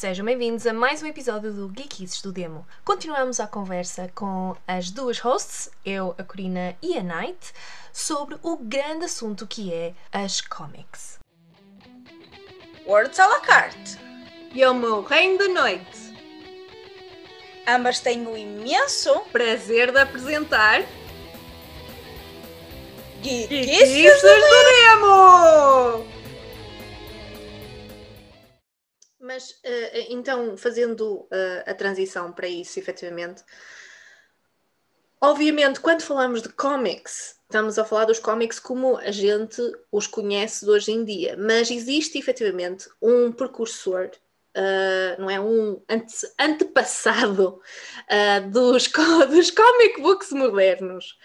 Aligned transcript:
Sejam 0.00 0.24
bem-vindos 0.24 0.66
a 0.66 0.72
mais 0.72 1.02
um 1.02 1.06
episódio 1.06 1.52
do 1.52 1.70
Geekies 1.76 2.22
do 2.22 2.32
Demo. 2.32 2.66
Continuamos 2.82 3.38
a 3.38 3.46
conversa 3.46 4.10
com 4.14 4.56
as 4.66 4.90
duas 4.90 5.18
hosts, 5.18 5.70
eu, 5.84 6.14
a 6.16 6.24
Corina 6.24 6.74
e 6.80 6.96
a 6.96 7.02
Night, 7.02 7.52
sobre 7.92 8.38
o 8.42 8.56
grande 8.56 9.04
assunto 9.04 9.46
que 9.46 9.70
é 9.70 9.92
as 10.10 10.40
comics. 10.40 11.18
Words 12.86 13.20
à 13.20 13.26
la 13.26 13.40
carte. 13.40 13.98
E 14.54 14.62
é 14.62 14.70
o 14.70 14.74
meu 14.74 15.02
reino 15.02 15.36
da 15.36 15.48
noite. 15.48 16.14
Ambas 17.68 18.00
têm 18.00 18.26
o 18.26 18.34
imenso 18.34 19.20
Prazer 19.30 19.92
de 19.92 19.98
apresentar 19.98 20.82
Geekies 23.22 24.22
do 24.22 24.28
Demo! 24.96 26.19
Mas, 29.20 29.50
uh, 29.50 30.06
então, 30.08 30.56
fazendo 30.56 31.20
uh, 31.20 31.28
a 31.66 31.74
transição 31.74 32.32
para 32.32 32.48
isso, 32.48 32.78
efetivamente, 32.78 33.44
obviamente, 35.20 35.78
quando 35.78 36.00
falamos 36.00 36.40
de 36.40 36.48
comics, 36.48 37.36
estamos 37.42 37.78
a 37.78 37.84
falar 37.84 38.06
dos 38.06 38.18
comics 38.18 38.58
como 38.58 38.96
a 38.96 39.10
gente 39.10 39.60
os 39.92 40.06
conhece 40.06 40.66
hoje 40.66 40.92
em 40.92 41.04
dia, 41.04 41.36
mas 41.36 41.70
existe 41.70 42.18
efetivamente 42.18 42.88
um 43.02 43.30
precursor, 43.30 44.10
uh, 44.56 45.20
não 45.20 45.28
é? 45.28 45.38
Um 45.38 45.82
ante 45.86 46.26
antepassado 46.38 47.60
dos, 48.50 48.88
dos 49.28 49.50
comic 49.50 50.00
books 50.00 50.32
modernos. 50.32 51.18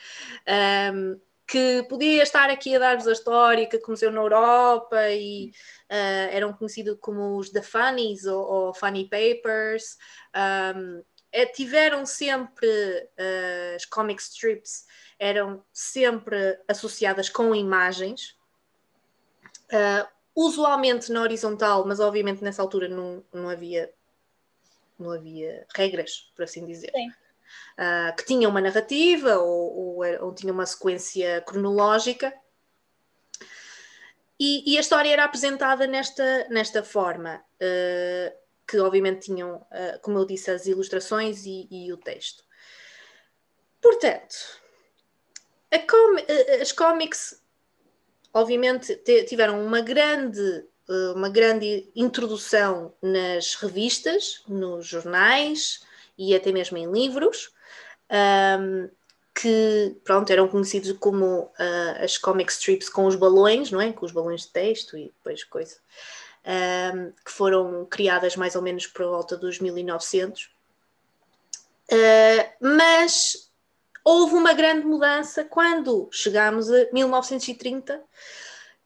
Um, 0.94 1.18
que 1.48 1.84
podia 1.84 2.24
estar 2.24 2.50
aqui 2.50 2.76
a 2.76 2.80
dar-vos 2.80 3.08
a 3.08 3.12
história 3.12 3.68
que 3.68 3.78
aconteceu 3.78 4.12
na 4.12 4.22
Europa 4.22 4.98
e 5.12 5.52
uh, 5.92 6.32
eram 6.32 6.54
conhecidos 6.54 6.98
como 7.00 7.38
os 7.38 7.52
The 7.52 7.62
Funnies 7.62 8.26
ou, 8.26 8.44
ou 8.44 8.74
Funny 8.74 9.08
Papers. 9.08 9.98
Um, 10.76 11.04
é, 11.32 11.46
tiveram 11.46 12.06
sempre 12.06 12.68
uh, 12.68 13.76
as 13.76 13.86
comic 13.86 14.22
strips 14.22 14.86
eram 15.20 15.64
sempre 15.72 16.60
associadas 16.68 17.30
com 17.30 17.54
imagens, 17.54 18.38
uh, 19.72 20.08
usualmente 20.36 21.12
na 21.12 21.22
horizontal, 21.22 21.86
mas 21.86 22.00
obviamente 22.00 22.44
nessa 22.44 22.62
altura 22.62 22.90
não, 22.90 23.24
não 23.34 23.50
havia 23.50 23.94
não 24.98 25.12
havia 25.12 25.68
regras, 25.76 26.32
por 26.36 26.44
assim 26.44 26.66
dizer. 26.66 26.90
Sim 26.92 27.12
uh, 27.78 28.16
que 28.16 28.26
tinha 28.26 28.48
uma 28.48 28.62
narrativa 28.62 29.38
ou, 29.38 30.00
ou, 30.00 30.26
ou, 30.26 30.34
tinha 30.34 30.52
uma 30.52 30.66
sequência 30.66 31.42
cronológica. 31.42 32.34
E, 34.40 34.74
e, 34.74 34.78
a 34.78 34.82
história 34.82 35.10
era 35.10 35.24
apresentada 35.24 35.88
nesta, 35.88 36.48
nesta 36.50 36.84
forma, 36.84 37.42
uh, 37.56 38.38
que 38.68 38.78
obviamente 38.80 39.28
tinham, 39.28 39.56
uh, 39.56 40.00
como 40.02 40.18
eu 40.20 40.26
disse, 40.26 40.52
as 40.52 40.66
ilustrações 40.66 41.46
e, 41.46 41.68
e 41.72 41.94
o 41.94 41.98
texto. 41.98 42.44
Portanto, 43.82 44.36
com, 45.90 46.16
as 46.62 46.72
cómics, 46.72 47.42
obviamente, 48.34 48.96
tiveram 49.28 49.66
uma 49.66 49.82
grande 49.82 50.68
uma 51.16 51.30
grande 51.30 51.90
introdução 51.96 52.94
nas 53.02 53.56
revistas, 53.56 54.44
nos 54.48 54.86
jornais, 54.86 55.82
e 56.18 56.36
até 56.36 56.52
mesmo 56.52 56.78
em 56.78 56.92
livros, 56.92 57.52
um, 58.60 58.90
que 59.34 59.98
pronto, 60.04 60.32
eram 60.32 60.48
conhecidos 60.48 60.94
como 60.94 61.42
uh, 61.44 62.04
as 62.04 62.18
comic 62.18 62.52
strips 62.52 62.88
com 62.88 63.06
os 63.06 63.16
balões, 63.16 63.70
não 63.70 63.82
é? 63.82 63.92
Com 63.92 64.06
os 64.06 64.12
balões 64.12 64.44
de 64.44 64.50
texto 64.50 64.98
e 64.98 65.06
depois 65.06 65.44
coisa, 65.44 65.78
um, 66.96 67.12
que 67.24 67.32
foram 67.32 67.86
criadas 67.86 68.38
mais 68.38 68.56
ou 68.56 68.62
menos 68.62 68.88
por 68.88 69.06
volta 69.06 69.36
dos 69.36 69.60
1900. 69.60 70.50
Uh, 71.92 72.50
mas 72.62 73.52
houve 74.04 74.36
uma 74.36 74.54
grande 74.54 74.86
mudança 74.86 75.44
quando 75.44 76.08
chegámos 76.12 76.72
a 76.72 76.88
1930, 76.94 78.02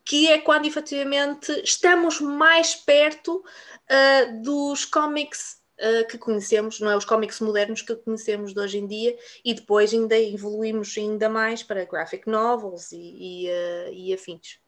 que 0.04 0.28
é 0.30 0.40
quando 0.40 0.66
efetivamente 0.66 1.52
estamos 1.64 2.20
mais 2.20 2.74
perto 2.74 3.36
uh, 3.38 4.42
dos 4.42 4.84
cómics 4.84 5.59
uh, 5.80 6.08
que 6.08 6.18
conhecemos, 6.18 6.80
não 6.80 6.92
é? 6.92 6.98
Os 6.98 7.06
cómics 7.06 7.40
modernos 7.40 7.82
que 7.82 7.96
conhecemos 7.96 8.54
de 8.54 8.60
hoje 8.60 8.78
em 8.78 8.88
dia 8.88 9.18
e 9.44 9.54
depois 9.54 9.94
ainda 9.94 10.18
evoluímos 10.18 10.96
ainda 10.98 11.30
mais 11.30 11.64
para 11.64 11.86
graphic 11.86 12.28
novels 12.30 12.92
e, 12.92 12.98
e, 12.98 13.50
uh, 13.50 13.94
e 13.94 14.14
afins. 14.14 14.60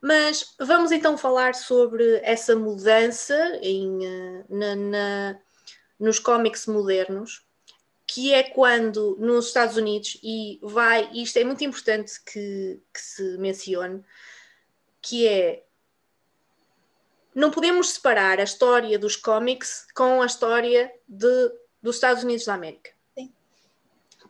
Mas 0.00 0.54
vamos 0.60 0.92
então 0.92 1.16
falar 1.16 1.54
sobre 1.54 2.20
essa 2.22 2.54
mudança 2.54 3.58
em, 3.62 3.88
uh, 3.88 4.44
na, 4.48 4.76
na, 4.76 5.40
nos 5.98 6.18
cómics 6.18 6.66
modernos, 6.66 7.42
que 8.06 8.32
é 8.32 8.42
quando 8.42 9.16
nos 9.18 9.46
Estados 9.46 9.76
Unidos, 9.76 10.18
e 10.22 10.60
vai, 10.62 11.10
isto 11.14 11.38
é 11.38 11.44
muito 11.44 11.64
importante 11.64 12.22
que, 12.22 12.80
que 12.92 13.00
se 13.00 13.38
mencione, 13.38 14.04
que 15.00 15.26
é 15.26 15.63
não 17.34 17.50
podemos 17.50 17.90
separar 17.90 18.38
a 18.38 18.44
história 18.44 18.98
dos 18.98 19.16
cómics 19.16 19.86
com 19.94 20.22
a 20.22 20.26
história 20.26 20.92
de, 21.08 21.52
dos 21.82 21.96
Estados 21.96 22.22
Unidos 22.22 22.44
da 22.44 22.54
América. 22.54 22.90
Sim. 23.14 23.32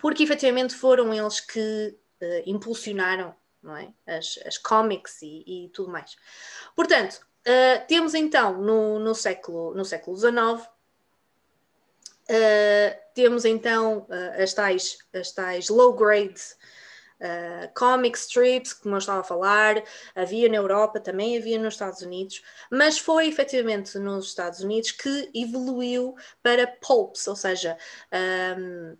Porque 0.01 0.23
efetivamente 0.23 0.75
foram 0.75 1.13
eles 1.13 1.41
que 1.41 1.97
uh, 2.23 2.43
impulsionaram 2.47 3.35
não 3.63 3.77
é? 3.77 3.93
as, 4.07 4.39
as 4.47 4.59
cómics 4.59 5.21
e, 5.23 5.45
e 5.47 5.69
tudo 5.71 5.91
mais. 5.91 6.17
Portanto, 6.75 7.21
uh, 7.47 7.87
temos 7.87 8.15
então 8.15 8.61
no, 8.61 8.99
no, 8.99 9.15
século, 9.15 9.75
no 9.75 9.85
século 9.85 10.17
XIX, 10.17 10.33
uh, 10.33 10.65
temos 13.15 13.45
então 13.45 14.07
as, 14.43 14.55
tais, 14.55 14.99
as 15.13 15.31
tais 15.31 15.69
low 15.69 15.93
grades 15.95 16.57
uh, 17.21 17.73
comic 17.75 18.17
strips, 18.19 18.73
como 18.73 18.95
eu 18.95 18.99
estava 18.99 19.21
a 19.21 19.25
falar, 19.25 19.83
havia 20.15 20.49
na 20.49 20.57
Europa, 20.57 21.01
também 21.01 21.37
havia 21.37 21.59
nos 21.59 21.75
Estados 21.75 22.03
Unidos, 22.03 22.43
mas 22.71 22.99
foi 22.99 23.29
efetivamente 23.29 23.99
nos 23.99 24.27
Estados 24.27 24.61
Unidos 24.61 24.91
que 24.91 25.31
evoluiu 25.35 26.15
para 26.43 26.67
pulps, 26.67 27.27
ou 27.27 27.37
seja, 27.37 27.77
um, 28.59 28.93
uh, 28.93 28.99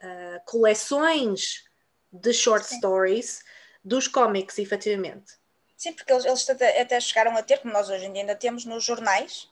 ah, 0.00 0.40
coleções 0.44 1.64
de 2.12 2.32
short 2.32 2.66
Sim. 2.66 2.78
stories 2.78 3.44
dos 3.84 4.08
cómics, 4.08 4.58
efetivamente. 4.58 5.34
Sim, 5.76 5.92
porque 5.92 6.12
eles, 6.12 6.24
eles 6.24 6.48
até, 6.50 6.80
até, 6.80 7.00
chegaram 7.00 7.36
a 7.36 7.42
ter, 7.42 7.58
como 7.58 7.72
nós 7.72 7.88
hoje 7.88 8.06
em 8.06 8.12
dia 8.12 8.22
ainda 8.22 8.34
temos 8.34 8.64
nos 8.64 8.84
jornais, 8.84 9.48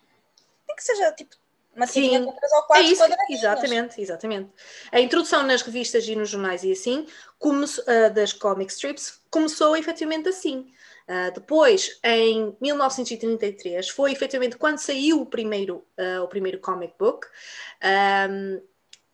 nem 0.67 0.77
que 0.77 0.83
seja 0.83 1.13
tipo 1.13 1.37
uma 1.77 1.87
tirinha 1.87 2.25
com 2.25 2.33
três 2.33 2.53
ou 2.53 2.63
quatro 2.63 2.85
é 2.85 2.89
isso, 2.89 3.03
Exatamente, 3.31 4.01
exatamente. 4.01 4.51
A 4.91 5.01
introdução 5.01 5.43
nas 5.43 5.63
revistas 5.63 6.09
e 6.09 6.17
nos 6.17 6.31
jornais 6.31 6.65
e 6.65 6.73
assim, 6.73 7.07
come, 7.39 7.65
uh, 7.65 8.15
das 8.15 8.33
comic 8.33 8.73
strips, 8.73 9.21
começou 9.31 9.77
efetivamente 9.77 10.29
assim. 10.29 10.73
Uh, 11.07 11.33
depois, 11.33 12.01
em 12.03 12.57
1933, 12.61 13.91
foi 13.91 14.11
efetivamente 14.11 14.57
quando 14.57 14.79
saiu 14.79 15.21
o 15.21 15.27
primeiro, 15.27 15.87
uh, 15.99 16.23
o 16.23 16.29
primeiro 16.29 16.59
comic 16.59 16.95
book, 16.99 17.27
um, 18.29 18.61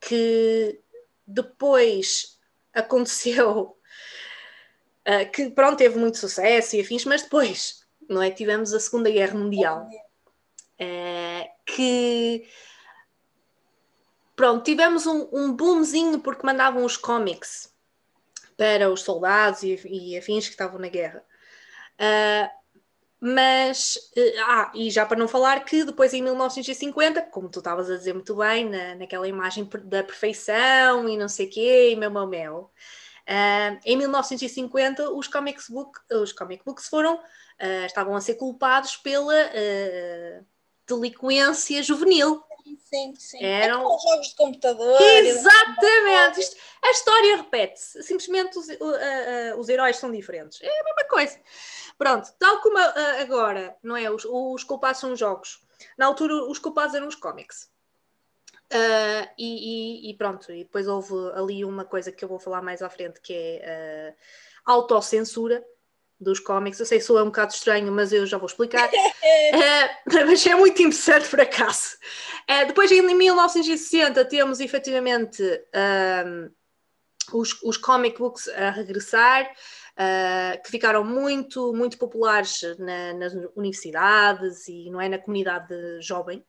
que 0.00 0.80
depois 1.26 2.38
aconteceu, 2.72 3.76
uh, 5.06 5.30
que 5.32 5.50
pronto, 5.50 5.78
teve 5.78 5.98
muito 5.98 6.16
sucesso 6.16 6.76
e 6.76 6.80
afins, 6.80 7.04
mas 7.04 7.22
depois, 7.22 7.84
não 8.08 8.22
é? 8.22 8.30
Tivemos 8.30 8.72
a 8.72 8.80
Segunda 8.80 9.10
Guerra 9.10 9.38
Mundial. 9.38 9.88
Uh, 10.82 11.48
que 11.65 12.44
pronto, 14.34 14.65
tivemos 14.65 15.06
um, 15.06 15.28
um 15.32 15.53
boomzinho 15.53 16.19
porque 16.19 16.44
mandavam 16.44 16.84
os 16.84 16.97
cómics 16.97 17.72
para 18.56 18.91
os 18.91 19.03
soldados 19.03 19.62
e, 19.62 19.81
e 19.87 20.19
afins 20.19 20.47
que 20.47 20.53
estavam 20.53 20.81
na 20.81 20.88
guerra. 20.88 21.25
Uh, 21.94 22.62
mas, 23.20 23.94
uh, 24.16 24.41
ah, 24.47 24.72
e 24.75 24.91
já 24.91 25.06
para 25.06 25.16
não 25.16 25.28
falar 25.28 25.65
que 25.65 25.84
depois 25.84 26.12
em 26.12 26.22
1950, 26.22 27.22
como 27.22 27.49
tu 27.49 27.61
estavas 27.61 27.88
a 27.88 27.96
dizer 27.96 28.14
muito 28.14 28.35
bem, 28.35 28.69
na, 28.69 28.96
naquela 28.96 29.28
imagem 29.28 29.69
da 29.85 30.02
perfeição 30.02 31.08
e 31.08 31.17
não 31.17 31.28
sei 31.28 31.46
quê, 31.46 31.90
e 31.93 31.96
meu, 31.96 32.11
meu, 32.26 32.58
uh, 32.58 33.81
em 33.85 33.96
1950 33.96 35.11
os 35.11 35.28
comic, 35.28 35.61
book, 35.70 36.00
os 36.11 36.32
comic 36.32 36.64
books 36.64 36.88
foram, 36.88 37.14
uh, 37.14 37.87
estavam 37.87 38.17
a 38.17 38.20
ser 38.20 38.35
culpados 38.35 38.96
pela 38.96 39.35
delinquência 40.87 41.82
juvenil. 41.82 42.43
Sim, 42.84 43.14
sim. 43.17 43.43
Eram 43.43 43.81
é 43.81 43.99
jogos 43.99 44.29
de 44.29 44.37
computador. 44.37 45.00
Exatamente. 45.00 46.40
Isto, 46.40 46.56
a 46.82 46.90
história 46.90 47.37
repete-se. 47.37 48.02
Simplesmente 48.02 48.58
os, 48.58 48.69
uh, 48.69 48.73
uh, 48.73 49.58
os 49.58 49.69
heróis 49.69 49.96
são 49.96 50.11
diferentes. 50.11 50.61
É 50.62 50.69
a 50.69 50.84
mesma 50.84 51.05
coisa. 51.08 51.40
Pronto, 51.96 52.29
tal 52.38 52.61
como 52.61 52.79
uh, 52.79 53.20
agora, 53.20 53.76
não 53.82 53.96
é? 53.96 54.11
Os, 54.11 54.25
os 54.25 54.64
culpados 54.64 55.00
são 55.00 55.12
os 55.12 55.19
jogos. 55.19 55.62
Na 55.96 56.06
altura, 56.06 56.34
os 56.49 56.58
culpados 56.58 56.94
eram 56.94 57.08
os 57.08 57.14
cómics. 57.14 57.70
Uh, 58.73 59.28
e, 59.37 60.08
e, 60.08 60.11
e, 60.11 60.14
pronto, 60.14 60.50
e 60.50 60.64
depois 60.64 60.88
houve 60.88 61.12
ali 61.35 61.62
uma 61.62 61.85
coisa 61.85 62.11
que 62.11 62.25
eu 62.25 62.28
vou 62.28 62.38
falar 62.38 62.62
mais 62.62 62.81
à 62.81 62.88
frente 62.88 63.20
que 63.20 63.35
é 63.35 64.14
uh, 64.14 64.73
autocensura 64.73 65.62
dos 66.22 66.40
cómics. 66.40 66.78
Eu 66.78 66.86
sei 66.86 66.98
que 66.98 67.04
sou 67.04 67.20
um 67.20 67.26
bocado 67.26 67.52
estranho, 67.52 67.92
mas 67.92 68.12
eu 68.12 68.26
já 68.26 68.38
vou 68.38 68.46
explicar. 68.46 68.88
uh, 68.88 68.92
mas 70.26 70.46
é 70.46 70.54
muito 70.54 70.80
interessante, 70.80 71.28
por 71.28 71.40
acaso. 71.40 71.96
Uh, 72.48 72.66
depois, 72.66 72.90
em 72.90 73.02
1960, 73.02 74.24
temos 74.24 74.60
efetivamente 74.60 75.42
um, 76.24 76.50
os, 77.38 77.62
os 77.62 77.76
comic 77.76 78.19
books 78.19 78.48
a 78.48 78.70
regressar. 78.70 79.50
Uh, 79.92 80.62
que 80.62 80.70
ficaram 80.70 81.04
muito, 81.04 81.74
muito 81.74 81.98
populares 81.98 82.62
na, 82.78 83.12
nas 83.12 83.34
universidades 83.54 84.66
e 84.66 84.88
não 84.90 84.98
é 84.98 85.06
na 85.06 85.18
comunidade 85.18 85.75
jovem. 86.00 86.42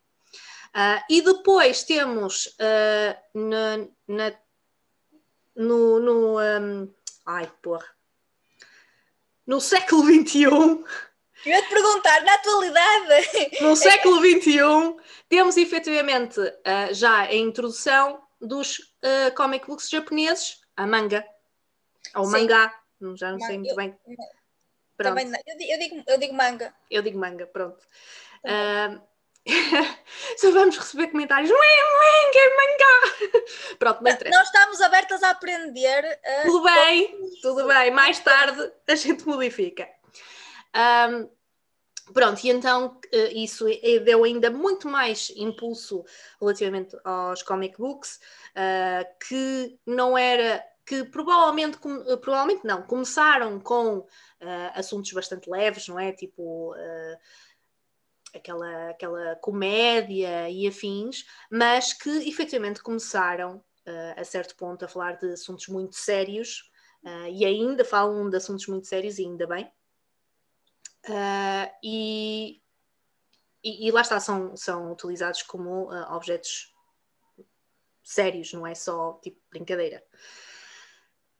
Uh, 0.73 1.03
e 1.07 1.21
depois 1.21 1.83
temos 1.83 2.47
uh, 2.47 3.37
na, 3.37 3.77
na, 4.07 4.33
no, 5.55 5.99
no 5.99 6.39
um, 6.39 6.91
ai 7.27 7.51
porra, 7.61 7.85
no 9.45 9.59
século 9.59 10.03
XXI. 10.03 10.43
Eu 10.45 11.51
ia 11.51 11.61
te 11.61 11.69
perguntar, 11.69 12.23
na 12.23 12.35
atualidade. 12.35 13.61
No 13.61 13.75
século 13.75 14.17
XXI, 14.19 14.95
temos 15.27 15.57
efetivamente 15.57 16.39
já 16.91 17.21
a 17.21 17.35
introdução 17.35 18.23
dos 18.39 18.95
comic 19.35 19.67
books 19.67 19.89
japoneses, 19.89 20.61
a 20.77 20.87
manga, 20.87 21.25
ou 22.15 22.25
Sim. 22.25 22.31
mangá, 22.31 22.73
já 23.15 23.31
não 23.31 23.39
sei 23.39 23.57
muito 23.57 23.71
eu, 23.71 23.75
bem. 23.75 23.97
Também 24.97 25.25
não. 25.25 25.39
Eu, 25.45 25.55
eu, 25.59 25.79
digo, 25.79 26.03
eu 26.07 26.17
digo 26.17 26.33
manga. 26.33 26.73
Eu 26.89 27.01
digo 27.01 27.19
manga, 27.19 27.45
pronto. 27.47 27.79
Uh, 28.43 29.01
só 30.37 30.51
vamos 30.51 30.77
receber 30.77 31.07
comentários. 31.07 31.49
Manga, 31.49 32.55
manga. 32.55 33.45
Pronto, 33.79 34.03
não 34.03 34.11
interessa. 34.11 34.37
Nós 34.37 34.47
estamos 34.47 34.81
abertas 34.81 35.23
a 35.23 35.31
aprender. 35.31 36.19
Tudo 36.45 36.63
bem, 36.63 37.19
tudo 37.41 37.67
bem. 37.67 37.91
Mais 37.91 38.19
tarde 38.19 38.71
a 38.87 38.95
gente 38.95 39.25
modifica. 39.27 39.87
Um, 40.75 41.29
Pronto, 42.11 42.43
e 42.45 42.49
então 42.49 42.99
isso 43.33 43.65
deu 44.03 44.25
ainda 44.25 44.51
muito 44.51 44.89
mais 44.89 45.31
impulso 45.37 46.03
relativamente 46.39 46.97
aos 47.03 47.41
comic 47.41 47.77
books, 47.77 48.19
uh, 48.57 49.05
que 49.25 49.79
não 49.85 50.17
era 50.17 50.61
que 50.85 51.05
provavelmente, 51.05 51.77
eh, 52.07 52.17
provavelmente 52.17 52.65
não, 52.65 52.81
começaram 52.81 53.57
com 53.59 53.99
uh, 53.99 54.07
assuntos 54.73 55.13
bastante 55.13 55.49
leves, 55.49 55.87
não 55.87 55.97
é? 55.97 56.11
Tipo 56.11 56.73
uh, 56.73 57.17
aquela, 58.33 58.89
aquela 58.89 59.35
comédia 59.38 60.50
e 60.50 60.68
afins, 60.68 61.25
mas 61.51 61.94
que 61.94 62.09
efetivamente 62.27 62.81
começaram 62.81 63.57
uh, 63.57 64.19
a 64.19 64.24
certo 64.24 64.56
ponto 64.56 64.83
a 64.83 64.88
falar 64.88 65.18
de 65.18 65.33
assuntos 65.33 65.68
muito 65.68 65.95
sérios 65.95 66.71
e 67.33 67.44
ainda 67.45 67.83
falam 67.83 68.30
de 68.30 68.38
assuntos 68.38 68.65
muito 68.68 68.88
sérios, 68.88 69.19
e 69.19 69.25
ainda 69.25 69.45
bem. 69.45 69.69
E, 71.83 72.62
e, 73.62 73.88
e, 73.88 73.91
lá 73.91 74.00
está, 74.00 74.21
são, 74.21 74.56
são 74.56 74.89
utilizados 74.94 75.44
como 75.44 75.89
objetos 76.15 76.74
sérios, 78.01 78.53
não 78.53 78.65
é 78.65 78.74
só 78.74 79.19
tipo 79.21 79.38
brincadeira. 79.50 80.01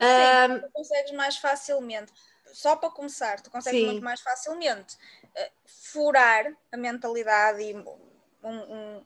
Sim, 0.02 0.60
tu 0.60 0.72
consegues 0.72 1.12
mais 1.12 1.38
facilmente. 1.38 2.12
Só 2.54 2.76
para 2.76 2.90
começar, 2.90 3.42
tu 3.42 3.50
consegues 3.50 3.80
Sim. 3.80 3.86
muito 3.86 4.04
mais 4.04 4.22
facilmente 4.22 4.96
uh, 4.96 5.23
furar 5.66 6.52
a 6.72 6.78
mentalidade 6.78 7.62
e 7.62 7.76
um, 7.76 7.96
um, 8.44 9.06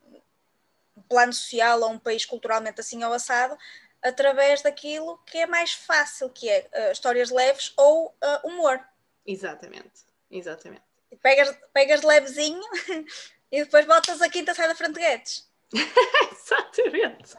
plano 1.08 1.34
social 1.34 1.82
ou 1.82 1.92
um 1.92 2.00
país 2.00 2.26
culturalmente 2.26 2.82
assim 2.82 3.04
ou 3.04 3.14
assado 3.14 3.58
através 4.02 4.62
daquilo 4.62 5.18
que 5.26 5.40
é 5.40 5.48
mais 5.48 5.74
fácil, 5.74 6.30
que 6.30 6.50
é 6.50 6.68
uh, 6.74 6.92
histórias 6.92 7.30
leves 7.30 7.74
ou 7.76 8.08
uh, 8.08 8.48
humor. 8.48 8.80
Exatamente, 9.26 10.06
exatamente. 10.30 10.84
Pegas, 11.22 11.58
pegas 11.74 12.02
levezinho 12.04 12.62
e 13.52 13.64
depois 13.64 13.86
botas 13.86 14.22
a 14.22 14.30
quinta 14.30 14.54
sai 14.54 14.68
da 14.68 14.76
frente 14.76 14.94
de 14.94 15.00
Guedes. 15.00 15.50
exatamente. 16.32 17.36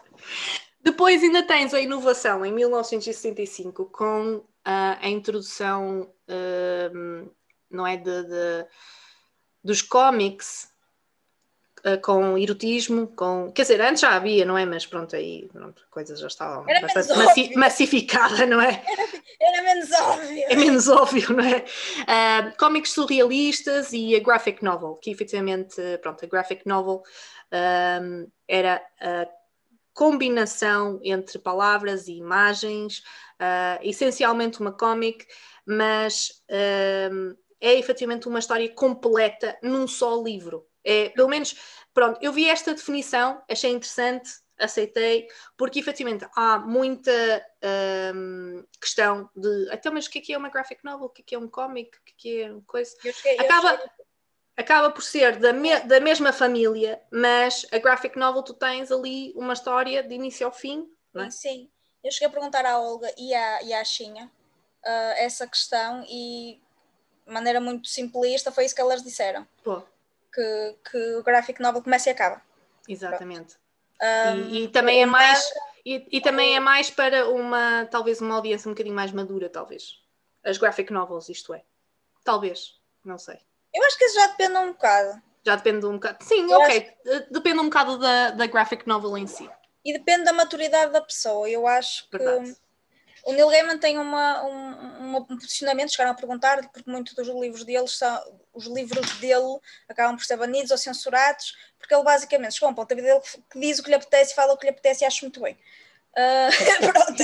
Depois 0.81 1.21
ainda 1.21 1.43
tens 1.43 1.73
a 1.73 1.79
inovação 1.79 2.45
em 2.45 2.53
1965 2.53 3.85
com 3.85 4.35
uh, 4.35 4.45
a 4.63 5.09
introdução, 5.09 6.13
uh, 6.29 7.35
não 7.69 7.85
é, 7.85 7.97
de, 7.97 8.23
de 8.23 8.65
dos 9.63 9.81
cómics 9.81 10.69
uh, 11.85 11.99
com 12.01 12.37
erotismo, 12.37 13.07
com 13.07 13.51
quer 13.51 13.63
dizer, 13.63 13.81
antes 13.81 14.01
já 14.01 14.15
havia, 14.15 14.45
não 14.45 14.57
é? 14.57 14.65
Mas 14.65 14.85
pronto, 14.85 15.15
aí 15.15 15.49
pronto, 15.51 15.85
coisas 15.91 16.19
já 16.19 16.27
estavam 16.27 16.65
era 16.67 16.81
bastante 16.81 17.17
massi 17.17 17.55
massificadas, 17.55 18.47
não 18.47 18.61
é? 18.61 18.83
Era, 18.87 19.07
era, 19.41 19.63
menos 19.63 19.91
óbvio. 19.91 20.43
É 20.49 20.55
menos 20.55 20.87
óbvio, 20.87 21.33
não 21.33 21.43
é? 21.43 21.57
Uh, 21.59 22.57
cómics 22.57 22.91
surrealistas 22.91 23.91
e 23.93 24.15
a 24.15 24.19
graphic 24.19 24.63
novel, 24.63 24.95
que 24.95 25.11
efetivamente, 25.11 25.81
pronto, 26.01 26.23
a 26.23 26.27
graphic 26.27 26.67
novel 26.67 27.03
um, 28.01 28.27
era 28.47 28.81
a 28.99 29.27
combinação 29.93 30.99
entre 31.03 31.37
palavras 31.39 32.07
e 32.07 32.13
imagens, 32.13 32.99
uh, 33.39 33.79
essencialmente 33.81 34.61
uma 34.61 34.71
cómic, 34.71 35.25
mas 35.65 36.41
é 37.61 37.73
efetivamente 37.75 38.27
uma 38.27 38.39
história 38.39 38.69
completa 38.73 39.57
num 39.61 39.87
só 39.87 40.21
livro. 40.21 40.67
É, 40.83 41.09
pelo 41.09 41.29
menos, 41.29 41.55
pronto, 41.93 42.19
eu 42.21 42.31
vi 42.31 42.49
esta 42.49 42.73
definição, 42.73 43.41
achei 43.49 43.71
interessante, 43.71 44.29
aceitei, 44.57 45.27
porque 45.57 45.79
efetivamente 45.79 46.27
há 46.35 46.59
muita 46.59 47.11
um, 48.13 48.63
questão 48.79 49.29
de 49.35 49.69
então, 49.73 49.93
mas 49.93 50.05
o 50.05 50.09
que 50.09 50.19
é, 50.19 50.21
que 50.21 50.33
é 50.33 50.37
uma 50.37 50.49
graphic 50.49 50.83
novel? 50.83 51.07
O 51.07 51.09
que 51.09 51.21
é, 51.21 51.25
que 51.25 51.35
é 51.35 51.39
um 51.39 51.47
cómic? 51.47 51.97
O 51.97 52.03
que 52.03 52.11
é, 52.11 52.15
que 52.17 52.41
é 52.43 52.51
uma 52.51 52.61
coisa? 52.61 52.95
Cheguei, 53.01 53.39
Acaba, 53.39 53.81
acaba 54.57 54.91
por 54.91 55.03
ser 55.03 55.37
da, 55.37 55.53
me, 55.53 55.79
da 55.81 55.99
mesma 55.99 56.33
família, 56.33 57.01
mas 57.11 57.65
a 57.71 57.77
graphic 57.77 58.17
novel 58.17 58.43
tu 58.43 58.53
tens 58.53 58.91
ali 58.91 59.33
uma 59.35 59.53
história 59.53 60.03
de 60.03 60.13
início 60.13 60.45
ao 60.45 60.51
fim. 60.51 60.89
Não 61.13 61.23
é? 61.23 61.31
Sim, 61.31 61.69
eu 62.03 62.11
cheguei 62.11 62.27
a 62.27 62.31
perguntar 62.31 62.65
à 62.65 62.79
Olga 62.79 63.11
e 63.17 63.33
à, 63.33 63.63
e 63.63 63.73
à 63.73 63.83
Xinha 63.83 64.25
uh, 64.85 65.13
essa 65.17 65.47
questão 65.47 66.05
e 66.07 66.61
maneira 67.29 67.61
muito 67.61 67.87
simplista 67.87 68.51
foi 68.51 68.65
isso 68.65 68.75
que 68.75 68.81
elas 68.81 69.03
disseram. 69.03 69.47
Pô. 69.63 69.81
Que, 70.33 70.75
que 70.89 71.15
o 71.15 71.23
graphic 71.23 71.61
novel 71.61 71.81
começa 71.81 72.09
e 72.09 72.11
acaba. 72.11 72.41
Exatamente. 72.87 73.55
Um, 74.01 74.49
e, 74.49 74.63
e, 74.63 74.67
também 74.69 75.01
é 75.01 75.05
mais 75.05 75.51
e, 75.85 76.07
e, 76.11 76.21
também 76.21 76.55
é 76.55 76.59
mais 76.59 76.89
para 76.89 77.27
uma 77.29 77.85
talvez 77.91 78.21
uma 78.21 78.35
audiência 78.35 78.69
um 78.69 78.73
bocadinho 78.73 78.95
mais 78.95 79.11
madura, 79.11 79.49
talvez. 79.49 80.01
As 80.43 80.57
graphic 80.57 80.91
novels, 80.91 81.29
isto 81.29 81.53
é. 81.53 81.63
Talvez, 82.23 82.75
não 83.03 83.17
sei. 83.17 83.39
Eu 83.73 83.83
acho 83.85 83.97
que 83.97 84.05
isso 84.05 84.15
já 84.15 84.27
depende 84.27 84.57
um 84.57 84.71
bocado. 84.71 85.21
Já 85.45 85.55
depende 85.55 85.85
um 85.85 85.93
bocado. 85.93 86.23
Sim, 86.23 86.51
eu 86.51 86.59
ok. 86.59 86.77
Acho... 86.77 87.15
Eh, 87.17 87.27
depende 87.31 87.59
um 87.59 87.65
bocado 87.65 87.97
da, 87.97 88.31
da 88.31 88.45
graphic 88.47 88.87
novel 88.87 89.17
em 89.17 89.27
si. 89.27 89.49
E 89.83 89.93
depende 89.93 90.25
da 90.25 90.33
maturidade 90.33 90.91
da 90.91 91.01
pessoa. 91.01 91.49
Eu 91.49 91.67
acho 91.67 92.09
que 92.09 92.17
Verdade. 92.17 92.55
o 93.25 93.33
Neil 93.33 93.49
Gaiman 93.49 93.77
tem 93.77 93.97
uma, 93.97 94.43
um, 94.43 94.98
um 95.17 95.37
posicionamento, 95.37 95.91
chegaram 95.91 96.11
a 96.11 96.15
perguntar, 96.15 96.69
porque 96.69 96.89
muitos 96.89 97.13
dos 97.13 97.27
livros 97.27 97.63
dele 97.63 97.87
são, 97.87 98.41
os 98.53 98.65
livros 98.65 99.11
dele 99.19 99.59
acabam 99.87 100.15
por 100.15 100.23
ser 100.23 100.37
banidos 100.37 100.71
ou 100.71 100.77
censurados, 100.77 101.55
porque 101.77 101.93
ele 101.93 102.03
basicamente 102.03 102.53
chegou 102.53 102.67
a 102.67 102.71
um 102.71 102.75
ponto 102.75 102.89
da 102.89 102.95
vida 102.95 103.07
dele 103.07 103.21
que 103.49 103.59
diz 103.59 103.79
o 103.79 103.83
que 103.83 103.89
lhe 103.89 103.95
apetece 103.95 104.35
fala 104.35 104.53
o 104.53 104.57
que 104.57 104.65
lhe 104.65 104.71
apetece 104.71 105.03
e 105.03 105.07
acho 105.07 105.23
muito 105.23 105.41
bem. 105.41 105.57
Uh, 106.13 106.91
pronto, 106.91 107.21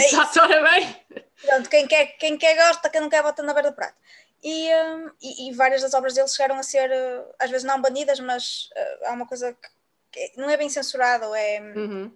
é 0.51 0.63
bem. 0.63 1.05
Pronto, 1.41 1.69
quem 1.69 1.87
quer, 1.87 2.05
quem 2.17 2.37
quer 2.37 2.55
gosta, 2.55 2.89
quem 2.89 3.01
não 3.01 3.09
quer 3.09 3.23
bota 3.23 3.43
na 3.43 3.53
beira 3.53 3.71
do 3.71 3.75
prato. 3.75 3.97
E, 4.43 4.69
um, 4.75 5.11
e, 5.21 5.49
e, 5.49 5.53
várias 5.53 5.81
das 5.81 5.93
obras 5.93 6.13
dele 6.13 6.27
chegaram 6.27 6.55
a 6.59 6.63
ser, 6.63 6.91
uh, 6.91 7.35
às 7.39 7.49
vezes 7.49 7.65
não 7.65 7.81
banidas, 7.81 8.19
mas 8.19 8.69
uh, 8.75 9.05
há 9.07 9.11
uma 9.13 9.27
coisa 9.27 9.53
que, 9.53 10.29
que, 10.29 10.37
não 10.39 10.49
é 10.49 10.55
bem 10.55 10.69
censurada, 10.69 11.25
é. 11.37 11.59
Uhum. 11.59 12.13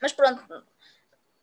Mas 0.00 0.12
pronto, 0.12 0.40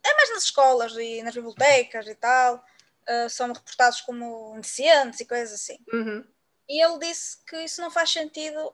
é 0.03 0.15
mais 0.15 0.29
nas 0.29 0.43
escolas 0.43 0.93
e 0.93 1.21
nas 1.21 1.33
bibliotecas 1.33 2.07
e 2.07 2.15
tal, 2.15 2.63
uh, 3.09 3.29
são 3.29 3.51
reportados 3.51 4.01
como 4.01 4.55
indecentes 4.55 5.19
e 5.19 5.25
coisas 5.25 5.53
assim. 5.53 5.77
Uhum. 5.91 6.25
E 6.67 6.83
ele 6.83 6.99
disse 6.99 7.43
que 7.45 7.57
isso 7.63 7.81
não 7.81 7.91
faz 7.91 8.11
sentido 8.11 8.73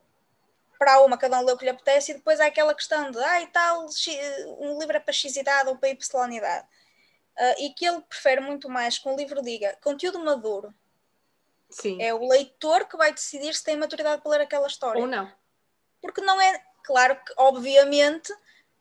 para 0.78 1.02
uma, 1.02 1.18
cada 1.18 1.40
um 1.40 1.46
lê 1.46 1.52
o 1.52 1.58
que 1.58 1.66
lhe 1.66 1.72
apetece, 1.72 2.12
e 2.12 2.16
depois 2.16 2.40
há 2.40 2.46
aquela 2.46 2.74
questão 2.76 3.10
de, 3.10 3.18
ah, 3.18 3.42
e 3.42 3.48
tal, 3.48 3.88
um 4.60 4.78
livro 4.80 4.96
é 4.96 5.00
para 5.00 5.14
x 5.14 5.36
idade 5.36 5.70
ou 5.70 5.78
para 5.78 5.90
y 5.90 6.34
idade. 6.34 6.68
Uh, 7.38 7.62
e 7.62 7.74
que 7.74 7.86
ele 7.86 8.02
prefere 8.02 8.42
muito 8.42 8.70
mais 8.70 8.98
que 8.98 9.08
um 9.08 9.16
livro 9.16 9.44
diga 9.44 9.78
conteúdo 9.82 10.18
maduro 10.20 10.74
Sim. 11.70 12.02
É 12.02 12.14
o 12.14 12.28
leitor 12.28 12.88
que 12.88 12.98
vai 12.98 13.14
decidir 13.14 13.54
se 13.54 13.64
tem 13.64 13.76
maturidade 13.76 14.22
para 14.22 14.32
ler 14.32 14.42
aquela 14.42 14.68
história. 14.68 15.02
Ou 15.02 15.08
não. 15.08 15.32
Porque 16.02 16.22
não 16.22 16.40
é. 16.40 16.64
Claro 16.84 17.16
que, 17.18 17.34
obviamente, 17.36 18.34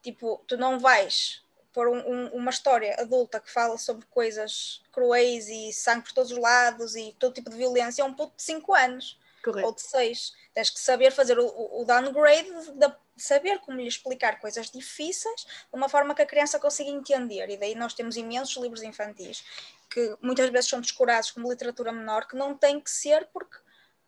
tipo, 0.03 0.45
tu 0.47 0.57
não 0.57 0.79
vais 0.79 1.45
pôr 1.77 1.89
um, 1.89 1.99
um, 1.99 2.27
uma 2.29 2.51
história 2.51 2.97
adulta 2.99 3.39
que 3.39 3.53
fala 3.53 3.77
sobre 3.77 4.07
coisas 4.07 4.81
cruéis 4.91 5.47
e 5.47 5.71
sangue 5.75 6.05
por 6.05 6.15
todos 6.15 6.33
os 6.33 6.39
lados 6.39 6.97
e 6.97 7.15
todo 7.19 7.35
tipo 7.35 7.51
de 7.51 7.57
violência 7.59 8.03
a 8.03 8.07
um 8.07 8.15
puto 8.15 8.35
de 8.35 8.43
5 8.43 8.75
anos. 8.75 9.21
Correto. 9.45 9.67
Ou 9.67 9.75
de 9.75 9.83
6. 9.83 10.33
Tens 10.55 10.71
que 10.71 10.81
saber 10.81 11.13
fazer 11.13 11.39
o, 11.39 11.47
o 11.47 11.85
downgrade, 11.85 12.49
de, 12.51 12.95
saber 13.19 13.59
como 13.59 13.79
lhe 13.79 13.87
explicar 13.87 14.41
coisas 14.41 14.71
difíceis 14.71 15.43
de 15.43 15.75
uma 15.75 15.87
forma 15.87 16.15
que 16.15 16.23
a 16.23 16.27
criança 16.27 16.59
consiga 16.59 16.89
entender. 16.89 17.51
E 17.51 17.59
daí 17.59 17.75
nós 17.75 17.93
temos 17.93 18.17
imensos 18.17 18.57
livros 18.57 18.83
infantis 18.83 19.45
que 19.91 20.17
muitas 20.23 20.49
vezes 20.49 20.71
são 20.71 20.81
descurados 20.81 21.31
como 21.31 21.51
literatura 21.51 21.93
menor, 21.93 22.27
que 22.27 22.37
não 22.37 22.57
tem 22.57 22.81
que 22.81 22.91
ser 22.91 23.29
porque 23.35 23.59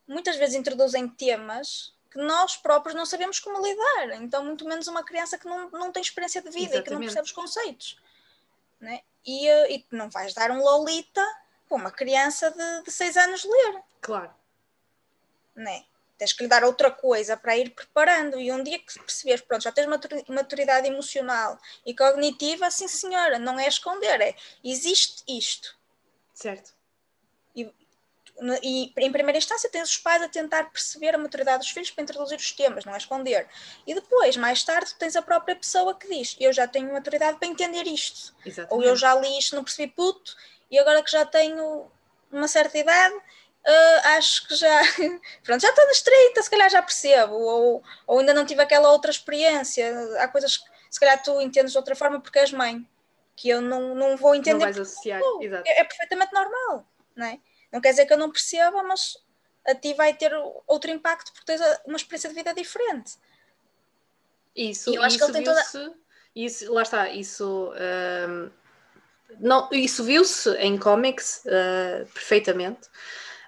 muitas 0.06 0.36
vezes 0.36 0.54
introduzem 0.54 1.06
temas 1.06 1.92
que 2.18 2.24
nós 2.24 2.56
próprios 2.56 2.96
não 2.96 3.06
sabemos 3.06 3.38
como 3.38 3.64
lidar. 3.64 4.20
Então, 4.20 4.44
muito 4.44 4.64
menos 4.64 4.88
uma 4.88 5.04
criança 5.04 5.38
que 5.38 5.46
não, 5.46 5.70
não 5.70 5.92
tem 5.92 6.02
experiência 6.02 6.42
de 6.42 6.50
vida 6.50 6.74
Exatamente. 6.74 6.80
e 6.80 6.84
que 6.84 6.90
não 6.90 7.00
percebe 7.00 7.26
os 7.26 7.32
conceitos. 7.32 8.00
Né? 8.80 9.02
E, 9.24 9.46
eh, 9.46 9.72
e 9.76 9.86
não 9.92 10.10
vais 10.10 10.34
dar 10.34 10.50
um 10.50 10.60
Lolita 10.60 11.24
para 11.68 11.76
uma 11.76 11.92
criança 11.92 12.50
de, 12.50 12.82
de 12.82 12.90
seis 12.90 13.16
anos 13.16 13.44
ler. 13.44 13.82
Claro. 14.00 14.34
Né? 15.54 15.84
Tens 16.16 16.32
que 16.32 16.42
lhe 16.42 16.48
dar 16.48 16.64
outra 16.64 16.90
coisa 16.90 17.36
para 17.36 17.56
ir 17.56 17.70
preparando. 17.70 18.40
E 18.40 18.50
um 18.50 18.64
dia 18.64 18.80
que 18.80 18.98
percebes, 18.98 19.42
pronto, 19.42 19.62
já 19.62 19.70
tens 19.70 19.86
maturidade 20.28 20.88
emocional 20.88 21.56
e 21.86 21.94
cognitiva, 21.94 22.68
sim 22.68 22.88
senhora, 22.88 23.38
não 23.38 23.60
é 23.60 23.68
esconder, 23.68 24.20
é 24.20 24.34
existe 24.64 25.22
isto. 25.28 25.78
Certo. 26.34 26.77
E, 28.62 28.92
em 28.96 29.10
primeira 29.10 29.38
instância 29.38 29.68
tens 29.68 29.90
os 29.90 29.98
pais 29.98 30.22
a 30.22 30.28
tentar 30.28 30.70
perceber 30.70 31.14
a 31.14 31.18
maturidade 31.18 31.58
dos 31.58 31.70
filhos 31.70 31.90
para 31.90 32.04
introduzir 32.04 32.38
os 32.38 32.52
temas, 32.52 32.84
não 32.84 32.94
é 32.94 32.96
esconder. 32.96 33.48
E 33.86 33.94
depois, 33.94 34.36
mais 34.36 34.62
tarde, 34.62 34.94
tens 34.94 35.16
a 35.16 35.22
própria 35.22 35.56
pessoa 35.56 35.94
que 35.94 36.08
diz: 36.08 36.36
Eu 36.38 36.52
já 36.52 36.66
tenho 36.68 36.92
maturidade 36.92 37.38
para 37.38 37.48
entender 37.48 37.86
isto. 37.86 38.34
Exatamente. 38.44 38.74
Ou 38.74 38.82
eu 38.88 38.96
já 38.96 39.14
li 39.14 39.38
isto, 39.38 39.56
não 39.56 39.64
percebi 39.64 39.92
puto, 39.92 40.36
e 40.70 40.78
agora 40.78 41.02
que 41.02 41.10
já 41.10 41.24
tenho 41.24 41.90
uma 42.30 42.46
certa 42.46 42.78
idade, 42.78 43.14
uh, 43.14 44.08
acho 44.16 44.46
que 44.46 44.54
já, 44.54 44.80
pronto, 45.42 45.60
já 45.60 45.70
estou 45.70 45.86
nas 45.86 46.00
30, 46.00 46.42
se 46.42 46.50
calhar 46.50 46.70
já 46.70 46.82
percebo, 46.82 47.34
ou, 47.34 47.82
ou 48.06 48.18
ainda 48.20 48.34
não 48.34 48.46
tive 48.46 48.62
aquela 48.62 48.90
outra 48.92 49.10
experiência. 49.10 49.92
Há 50.20 50.28
coisas 50.28 50.58
que 50.58 50.70
se 50.90 51.00
calhar 51.00 51.22
tu 51.22 51.40
entendes 51.40 51.72
de 51.72 51.78
outra 51.78 51.96
forma 51.96 52.20
porque 52.20 52.38
és 52.38 52.52
mãe, 52.52 52.86
que 53.36 53.48
eu 53.48 53.60
não, 53.60 53.94
não 53.94 54.16
vou 54.16 54.34
entender. 54.34 54.54
Não 54.54 54.60
vais 54.60 54.78
associar, 54.78 55.20
exato. 55.40 55.64
É, 55.66 55.80
é, 55.80 55.84
perfeitamente 55.84 56.32
normal, 56.32 56.86
não 57.14 57.26
é? 57.26 57.38
Não 57.72 57.80
quer 57.80 57.90
dizer 57.90 58.06
que 58.06 58.12
eu 58.12 58.18
não 58.18 58.30
perceba, 58.30 58.82
mas 58.82 59.16
a 59.66 59.74
ti 59.74 59.94
vai 59.94 60.14
ter 60.14 60.32
outro 60.66 60.90
impacto 60.90 61.32
porque 61.32 61.46
tens 61.46 61.60
uma 61.84 61.96
experiência 61.96 62.28
de 62.30 62.34
vida 62.34 62.54
diferente. 62.54 63.12
Isso, 64.56 64.90
e 64.90 64.96
eu 64.96 65.02
acho 65.02 65.16
isso 65.16 65.24
que 65.24 65.30
ele 65.30 65.44
tem 65.44 65.44
toda... 65.44 65.94
Isso, 66.34 66.72
lá 66.72 66.82
está, 66.82 67.08
isso. 67.08 67.72
Um, 68.28 68.50
não, 69.40 69.68
isso 69.72 70.04
viu-se 70.04 70.50
em 70.56 70.78
cómics 70.78 71.42
uh, 71.46 72.06
perfeitamente 72.12 72.86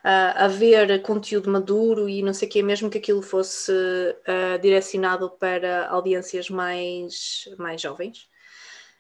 uh, 0.05 0.35
haver 0.37 1.00
conteúdo 1.03 1.50
maduro 1.50 2.09
e 2.09 2.23
não 2.23 2.35
sei 2.35 2.49
o 2.49 2.50
que, 2.50 2.62
mesmo 2.62 2.91
que 2.91 2.99
aquilo 2.99 3.23
fosse 3.23 3.73
uh, 3.73 4.59
direcionado 4.61 5.31
para 5.31 5.89
audiências 5.89 6.50
mais, 6.50 7.49
mais 7.59 7.81
jovens. 7.81 8.29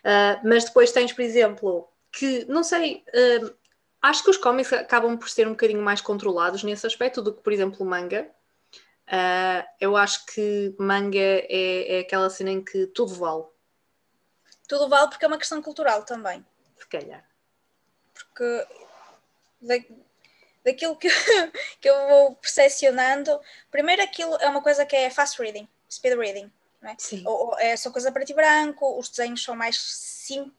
Uh, 0.00 0.40
mas 0.44 0.64
depois 0.64 0.92
tens, 0.92 1.12
por 1.12 1.22
exemplo, 1.22 1.88
que, 2.12 2.44
não 2.46 2.62
sei, 2.62 3.04
uh, 3.08 3.54
acho 4.02 4.24
que 4.24 4.30
os 4.30 4.36
cómics 4.36 4.72
acabam 4.72 5.16
por 5.16 5.28
ser 5.28 5.46
um 5.46 5.52
bocadinho 5.52 5.82
mais 5.82 6.00
controlados 6.00 6.62
nesse 6.62 6.86
aspecto 6.86 7.22
do 7.22 7.34
que, 7.34 7.42
por 7.42 7.52
exemplo, 7.52 7.78
o 7.80 7.88
manga. 7.88 8.30
Uh, 9.06 9.66
eu 9.80 9.96
acho 9.96 10.24
que 10.26 10.74
manga 10.78 11.18
é, 11.18 11.96
é, 11.96 12.00
aquela 12.00 12.30
cena 12.30 12.50
em 12.50 12.64
que 12.64 12.86
tudo 12.88 13.14
vale. 13.14 13.44
Tudo 14.68 14.88
vale 14.88 15.08
porque 15.08 15.24
é 15.24 15.28
uma 15.28 15.38
questão 15.38 15.60
cultural 15.60 16.04
também. 16.04 16.44
Se 16.78 16.86
calhar. 16.86 17.24
Porque 18.14 18.66
daquilo 20.64 20.96
que, 20.96 21.08
que 21.80 21.90
eu 21.90 22.08
vou 22.08 22.36
percepcionando, 22.36 23.38
primeiro 23.70 24.02
aquilo 24.02 24.36
é 24.36 24.48
uma 24.48 24.62
coisa 24.62 24.86
que 24.86 24.94
é 24.94 25.10
fast 25.10 25.40
reading, 25.42 25.68
speed 25.90 26.16
reading. 26.16 26.52
É? 26.82 26.94
Sim. 26.96 27.22
Ou, 27.26 27.48
ou, 27.48 27.58
é 27.58 27.76
só 27.76 27.90
coisa 27.90 28.10
preto 28.10 28.30
e 28.30 28.34
branco, 28.34 28.98
os 28.98 29.10
desenhos 29.10 29.42
são 29.42 29.54
mais 29.54 29.78
simples, 29.78 30.54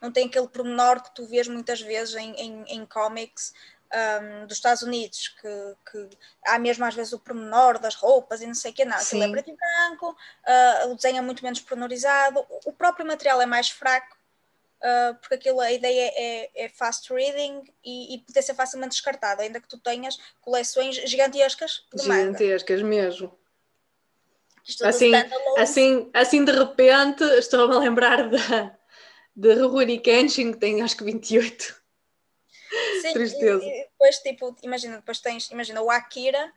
não 0.00 0.10
tem 0.10 0.26
aquele 0.26 0.48
pormenor 0.48 1.02
que 1.02 1.14
tu 1.14 1.26
vês 1.26 1.48
muitas 1.48 1.80
vezes 1.80 2.14
em, 2.14 2.32
em, 2.34 2.64
em 2.64 2.86
cómics 2.86 3.52
um, 3.92 4.46
dos 4.46 4.56
Estados 4.56 4.82
Unidos, 4.82 5.28
que, 5.40 5.76
que, 5.90 6.16
há 6.46 6.58
mesmo 6.58 6.84
às 6.84 6.94
vezes 6.94 7.12
o 7.12 7.18
pormenor 7.18 7.78
das 7.78 7.94
roupas 7.94 8.42
e 8.42 8.46
não 8.46 8.54
sei 8.54 8.70
o 8.70 8.74
que, 8.74 8.84
não, 8.84 8.96
aquilo 8.96 9.22
é 9.22 9.30
preto 9.30 9.50
e 9.50 9.56
branco, 9.56 10.10
uh, 10.10 10.90
o 10.90 10.94
desenho 10.94 11.18
é 11.18 11.20
muito 11.20 11.42
menos 11.42 11.60
pormenorizado, 11.60 12.44
o 12.66 12.72
próprio 12.72 13.06
material 13.06 13.40
é 13.40 13.46
mais 13.46 13.70
fraco, 13.70 14.16
uh, 14.80 15.14
porque 15.20 15.36
aquilo, 15.36 15.60
a 15.60 15.72
ideia 15.72 16.12
é, 16.14 16.64
é 16.64 16.68
fast 16.68 17.12
reading 17.12 17.62
e, 17.84 18.14
e 18.14 18.18
poder 18.18 18.42
ser 18.42 18.54
facilmente 18.54 18.92
descartado, 18.92 19.42
ainda 19.42 19.60
que 19.60 19.68
tu 19.68 19.78
tenhas 19.78 20.18
coleções 20.40 20.96
gigantescas 21.08 21.84
de 21.94 22.02
Gigantescas 22.02 22.82
manga. 22.82 22.94
mesmo. 22.94 23.38
Assim, 24.82 25.12
assim, 25.56 26.10
assim 26.12 26.44
de 26.44 26.52
repente 26.52 27.24
estou-me 27.38 27.74
a 27.74 27.78
lembrar 27.78 28.28
da, 28.28 28.77
de 29.38 29.54
Rurouni 29.54 30.00
Kenshin, 30.00 30.52
que 30.52 30.58
tem 30.58 30.82
acho 30.82 30.96
que 30.96 31.04
28. 31.04 31.80
Sim, 33.02 33.12
Tristeza. 33.14 33.64
E, 33.64 33.68
e 33.68 33.84
depois, 33.84 34.18
tipo, 34.18 34.56
imagina, 34.64 34.96
depois 34.96 35.20
tens, 35.20 35.48
imagina, 35.52 35.80
o 35.80 35.88
Akira, 35.88 36.52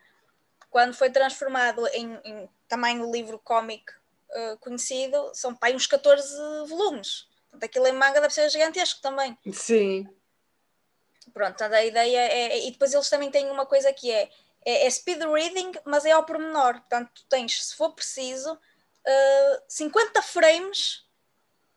quando 0.71 0.95
foi 0.95 1.11
transformado 1.11 1.85
em, 1.89 2.19
em 2.23 2.49
tamanho 2.67 3.11
livro 3.11 3.37
cómico 3.37 3.93
uh, 4.31 4.57
conhecido, 4.57 5.31
são 5.35 5.55
pai 5.55 5.75
uns 5.75 5.85
14 5.85 6.35
volumes. 6.67 7.27
Portanto, 7.51 7.63
aquilo 7.65 7.85
em 7.85 7.93
manga 7.93 8.19
deve 8.19 8.33
ser 8.33 8.49
gigantesco 8.49 8.99
também. 8.99 9.37
Sim. 9.53 10.09
Pronto, 11.31 11.61
a 11.61 11.85
ideia 11.85 12.17
é. 12.17 12.65
E 12.65 12.71
depois 12.71 12.91
eles 12.95 13.09
também 13.09 13.29
têm 13.29 13.51
uma 13.51 13.67
coisa 13.67 13.93
que 13.93 14.09
é, 14.09 14.27
é, 14.65 14.87
é 14.87 14.89
speed 14.89 15.21
reading, 15.21 15.71
mas 15.85 16.03
é 16.03 16.11
ao 16.11 16.25
pormenor. 16.25 16.79
Portanto, 16.79 17.11
tu 17.13 17.25
tens, 17.29 17.63
se 17.63 17.75
for 17.75 17.93
preciso, 17.93 18.53
uh, 18.53 19.61
50 19.67 20.19
frames 20.23 21.05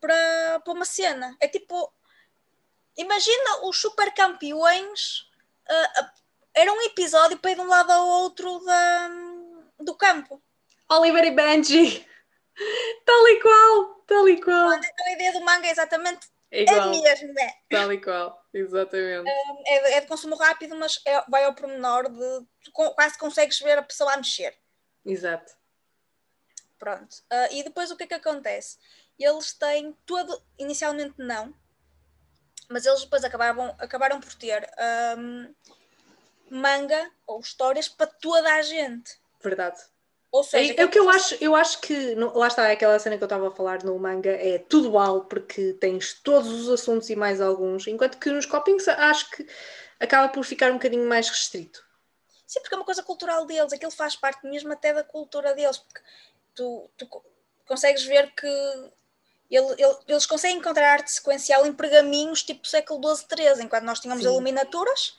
para, 0.05 0.61
para 0.61 0.73
uma 0.75 0.85
cena. 0.85 1.35
É 1.41 1.49
tipo. 1.49 1.91
Imagina 2.97 3.67
os 3.67 3.81
super 3.81 4.13
campeões. 4.13 5.23
Uh, 5.69 6.03
uh, 6.03 6.11
era 6.55 6.73
um 6.73 6.83
episódio 6.83 7.39
para 7.39 7.51
ir 7.51 7.55
de 7.55 7.61
um 7.63 7.67
lado 7.67 7.91
ao 7.91 8.07
outro 8.07 8.61
da, 8.61 9.11
do 9.81 9.97
campo. 9.97 10.41
Oliver 10.89 11.25
e 11.25 11.31
Benji! 11.31 12.07
Tal 13.05 13.29
e 13.29 13.41
qual, 13.41 13.95
tal 14.07 14.29
e 14.29 14.41
qual. 14.41 14.75
Então 14.75 15.07
a 15.07 15.13
ideia 15.13 15.33
do 15.33 15.41
manga 15.41 15.67
é 15.67 15.71
exatamente 15.71 16.29
é 16.53 16.63
igual. 16.63 16.83
a 16.83 16.87
mesma. 16.87 17.41
É. 17.41 17.55
Tal 17.69 17.93
e 17.93 18.01
qual, 18.01 18.47
exatamente. 18.53 19.29
É, 19.67 19.95
é 19.95 20.01
de 20.03 20.07
consumo 20.07 20.37
rápido, 20.37 20.77
mas 20.77 21.01
é, 21.05 21.21
vai 21.29 21.43
ao 21.43 21.55
pormenor 21.55 22.09
de 22.09 22.71
quase 22.71 23.19
consegues 23.19 23.59
ver 23.59 23.79
a 23.79 23.83
pessoa 23.83 24.13
a 24.13 24.17
mexer. 24.19 24.57
Exato. 25.05 25.53
Pronto. 26.79 27.17
Uh, 27.33 27.49
e 27.51 27.65
depois 27.65 27.91
o 27.91 27.97
que 27.97 28.05
é 28.05 28.07
que 28.07 28.15
acontece? 28.15 28.79
Eles 29.19 29.53
têm 29.53 29.97
todo, 30.05 30.43
inicialmente 30.59 31.15
não, 31.19 31.55
mas 32.69 32.87
eles 32.87 33.03
depois 33.03 33.25
acabaram, 33.25 33.75
acabaram 33.79 34.21
por 34.21 34.35
ter 34.35 34.69
um, 35.19 35.55
manga 36.51 37.11
ou 37.27 37.41
histórias 37.41 37.89
para 37.89 38.07
toda 38.07 38.53
a 38.55 38.63
gente. 38.63 39.19
Verdade. 39.43 39.81
Ou 40.33 40.43
seja, 40.43 40.73
é, 40.73 40.81
é 40.81 40.85
o 40.85 40.89
que 40.91 40.99
eu 40.99 41.09
acho, 41.09 41.37
eu 41.41 41.55
acho 41.55 41.81
que 41.81 42.15
lá 42.17 42.49
está 42.49 42.69
aquela 42.69 42.99
cena 42.99 43.17
que 43.17 43.23
eu 43.23 43.27
estava 43.27 43.47
a 43.47 43.53
falar 43.53 43.85
no 43.85 43.97
manga, 43.97 44.31
é 44.31 44.59
tudo 44.59 44.89
igual 44.89 45.27
porque 45.27 45.75
tens 45.75 46.15
todos 46.15 46.51
os 46.51 46.69
assuntos 46.69 47.09
e 47.09 47.15
mais 47.15 47.41
alguns, 47.41 47.87
enquanto 47.87 48.19
que 48.19 48.31
nos 48.31 48.45
copings 48.45 48.89
acho 48.89 49.31
que 49.31 49.47
acaba 50.01 50.29
por 50.29 50.45
ficar 50.45 50.71
um 50.71 50.75
bocadinho 50.75 51.09
mais 51.09 51.29
restrito. 51.29 51.85
Sim, 52.49 52.61
porque 52.61 52.75
é 52.75 52.79
uma 52.79 52.85
coisa 52.85 53.03
cultural 53.03 53.47
deles, 53.47 53.73
aquilo 53.73 53.93
faz 53.93 54.17
parte 54.17 54.45
mesmo 54.45 54.73
até 54.73 54.93
da 54.93 55.05
cultura 55.05 55.55
deles, 55.55 55.79
porque 55.79 56.01
tu, 56.53 56.91
tu 56.97 57.09
consegues 57.65 58.03
ver 58.05 58.35
que 58.35 58.49
ele, 59.55 59.73
ele, 59.79 59.97
eles 60.09 60.27
conseguem 60.27 60.59
encontrar 60.59 60.93
arte 60.93 61.13
sequencial 61.13 61.67
em 61.67 61.73
pergaminhos 61.73 62.43
tipo 62.43 62.67
século 62.67 63.17
XII, 63.17 63.27
XIII, 63.37 63.65
enquanto 63.65 63.85
nós 63.85 64.01
tínhamos 64.01 64.25
Sim. 64.25 64.31
iluminaturas 64.31 65.17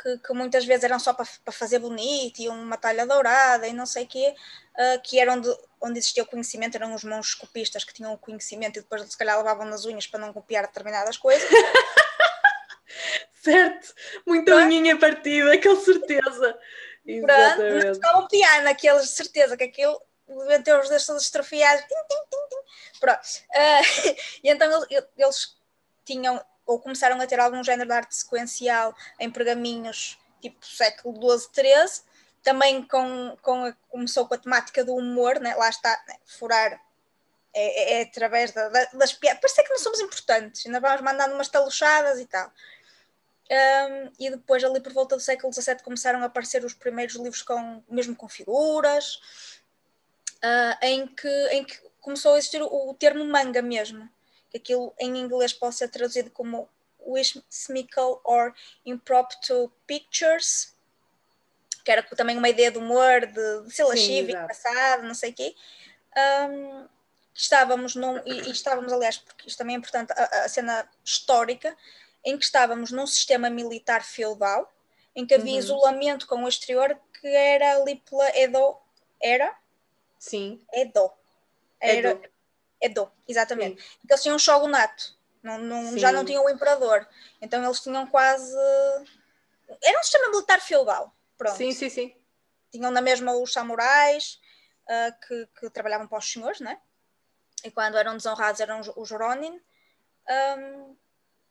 que, 0.00 0.18
que, 0.18 0.32
muitas 0.32 0.64
vezes 0.64 0.84
eram 0.84 0.98
só 0.98 1.12
para, 1.12 1.26
para 1.44 1.52
fazer 1.52 1.78
bonito 1.78 2.40
e 2.40 2.48
uma 2.48 2.76
talha 2.76 3.06
dourada 3.06 3.66
e 3.66 3.72
não 3.72 3.86
sei 3.86 4.04
o 4.04 4.06
quê, 4.06 4.34
uh, 4.74 5.02
que 5.02 5.18
eram 5.18 5.40
de, 5.40 5.48
onde 5.80 5.98
existia 5.98 6.22
o 6.22 6.26
conhecimento, 6.26 6.76
eram 6.76 6.94
os 6.94 7.04
mãos 7.04 7.34
copistas 7.34 7.84
que 7.84 7.94
tinham 7.94 8.12
o 8.12 8.18
conhecimento 8.18 8.78
e 8.78 8.82
depois 8.82 9.02
se 9.02 9.16
calhar 9.16 9.36
levavam 9.36 9.66
nas 9.66 9.84
unhas 9.84 10.06
para 10.06 10.20
não 10.20 10.32
copiar 10.32 10.66
determinadas 10.66 11.16
coisas. 11.16 11.48
certo, 13.42 13.94
muita 14.26 14.52
Pronto. 14.52 14.64
unhinha 14.64 14.98
partida, 14.98 15.60
com 15.60 15.76
certeza. 15.76 16.58
Pronto, 17.04 17.84
não 17.84 17.92
tocavam 17.92 18.28
piano, 18.28 18.68
aqueles, 18.68 19.10
certeza 19.10 19.56
que 19.56 19.64
aquilo 19.64 20.00
ter 20.64 20.78
os 20.78 20.88
dedos 20.88 21.06
todos 21.06 21.22
estrofiados. 21.22 21.84
Pronto. 23.00 23.20
Uh, 23.20 24.16
e 24.44 24.50
então 24.50 24.86
eles, 25.16 25.56
tinham 26.04 26.44
ou 26.64 26.78
começaram 26.80 27.20
a 27.20 27.26
ter 27.26 27.40
algum 27.40 27.62
género 27.62 27.88
de 27.88 27.94
arte 27.94 28.14
sequencial 28.14 28.94
em 29.18 29.30
pergaminhos 29.30 30.18
tipo 30.40 30.64
século 30.64 31.14
XII, 31.38 31.50
XIII, 31.54 32.04
também 32.42 32.82
com, 32.86 33.36
com 33.40 33.64
a, 33.64 33.72
começou 33.88 34.26
com 34.26 34.34
a 34.34 34.38
temática 34.38 34.84
do 34.84 34.94
humor, 34.94 35.38
né? 35.38 35.54
lá 35.54 35.68
está, 35.68 35.90
né? 36.08 36.16
furar 36.26 36.80
é, 37.54 37.98
é, 37.98 38.00
é 38.00 38.02
através 38.02 38.50
da, 38.52 38.68
da, 38.68 38.84
das 38.94 39.12
piadas, 39.12 39.40
parece 39.40 39.62
que 39.62 39.70
não 39.70 39.78
somos 39.78 40.00
importantes, 40.00 40.66
ainda 40.66 40.80
vamos 40.80 41.00
mandando 41.02 41.34
umas 41.34 41.48
taluchadas 41.48 42.18
e 42.18 42.26
tal. 42.26 42.50
Um, 43.50 44.12
e 44.18 44.30
depois, 44.30 44.64
ali 44.64 44.80
por 44.80 44.94
volta 44.94 45.14
do 45.14 45.20
século 45.20 45.52
XVII, 45.52 45.82
começaram 45.82 46.22
a 46.22 46.24
aparecer 46.24 46.64
os 46.64 46.72
primeiros 46.72 47.16
livros 47.16 47.42
com, 47.42 47.82
mesmo 47.88 48.16
com 48.16 48.26
figuras, 48.26 49.20
uh, 50.44 50.78
em, 50.82 51.06
que, 51.06 51.48
em 51.52 51.64
que 51.64 51.78
começou 52.00 52.34
a 52.34 52.38
existir 52.38 52.62
o, 52.62 52.90
o 52.90 52.94
termo 52.94 53.24
manga 53.24 53.62
mesmo 53.62 54.08
que 54.52 54.58
aquilo 54.58 54.94
em 55.00 55.16
inglês 55.16 55.52
pode 55.52 55.74
ser 55.74 55.88
traduzido 55.88 56.30
como 56.30 56.68
whimsical 57.00 58.20
or 58.22 58.54
impromptu 58.84 59.72
pictures, 59.86 60.74
que 61.84 61.90
era 61.90 62.02
também 62.02 62.36
uma 62.36 62.48
ideia 62.48 62.70
de 62.70 62.78
humor, 62.78 63.26
de, 63.26 63.62
de 63.62 63.70
ser 63.74 63.84
lascivo, 63.84 64.30
engraçado, 64.30 65.02
não 65.02 65.14
sei 65.14 65.30
o 65.30 65.34
quê. 65.34 65.56
Um, 66.16 66.86
estávamos 67.34 67.96
num, 67.96 68.18
e, 68.18 68.42
e, 68.42 68.50
estávamos, 68.50 68.92
aliás, 68.92 69.16
porque 69.16 69.48
isto 69.48 69.58
também 69.58 69.74
é 69.74 69.78
importante, 69.78 70.12
a, 70.12 70.44
a, 70.44 70.48
cena 70.48 70.86
histórica, 71.02 71.76
em 72.24 72.36
que 72.36 72.44
estávamos 72.44 72.92
num 72.92 73.06
sistema 73.06 73.48
militar 73.48 74.04
feudal, 74.04 74.70
em 75.16 75.26
que 75.26 75.34
havia 75.34 75.54
uhum. 75.54 75.58
isolamento 75.58 76.26
com 76.26 76.44
o 76.44 76.48
exterior, 76.48 76.96
que 77.20 77.26
era 77.26 77.76
ali 77.76 77.96
pela 78.08 78.28
Edo, 78.38 78.76
era? 79.20 79.56
Sim. 80.22 80.64
Edo. 80.72 81.10
Era, 81.80 82.10
Edo. 82.10 82.30
Edo, 82.80 83.12
exatamente. 83.26 83.82
Sim. 83.82 83.88
Então 84.04 84.14
eles 84.14 84.22
tinham 84.22 84.36
um 84.36 84.38
shogunato, 84.38 85.18
não, 85.42 85.58
não, 85.58 85.98
já 85.98 86.12
não 86.12 86.24
tinham 86.24 86.44
o 86.44 86.48
imperador, 86.48 87.06
então 87.40 87.62
eles 87.64 87.80
tinham 87.80 88.06
quase... 88.06 88.56
Era 89.82 89.98
um 89.98 90.02
sistema 90.02 90.30
militar 90.30 90.60
feudal, 90.60 91.12
pronto. 91.36 91.56
Sim, 91.56 91.72
sim, 91.72 91.88
sim. 91.88 92.16
Tinham 92.70 92.92
na 92.92 93.00
mesma 93.00 93.34
os 93.34 93.52
samurais, 93.52 94.40
uh, 94.84 95.26
que, 95.26 95.48
que, 95.58 95.70
trabalhavam 95.70 96.06
para 96.06 96.18
os 96.18 96.32
senhores, 96.32 96.60
né? 96.60 96.80
E 97.64 97.70
quando 97.72 97.98
eram 97.98 98.16
desonrados 98.16 98.60
eram 98.60 98.80
os 98.96 99.10
Ronin. 99.10 99.60
Um, 100.56 100.96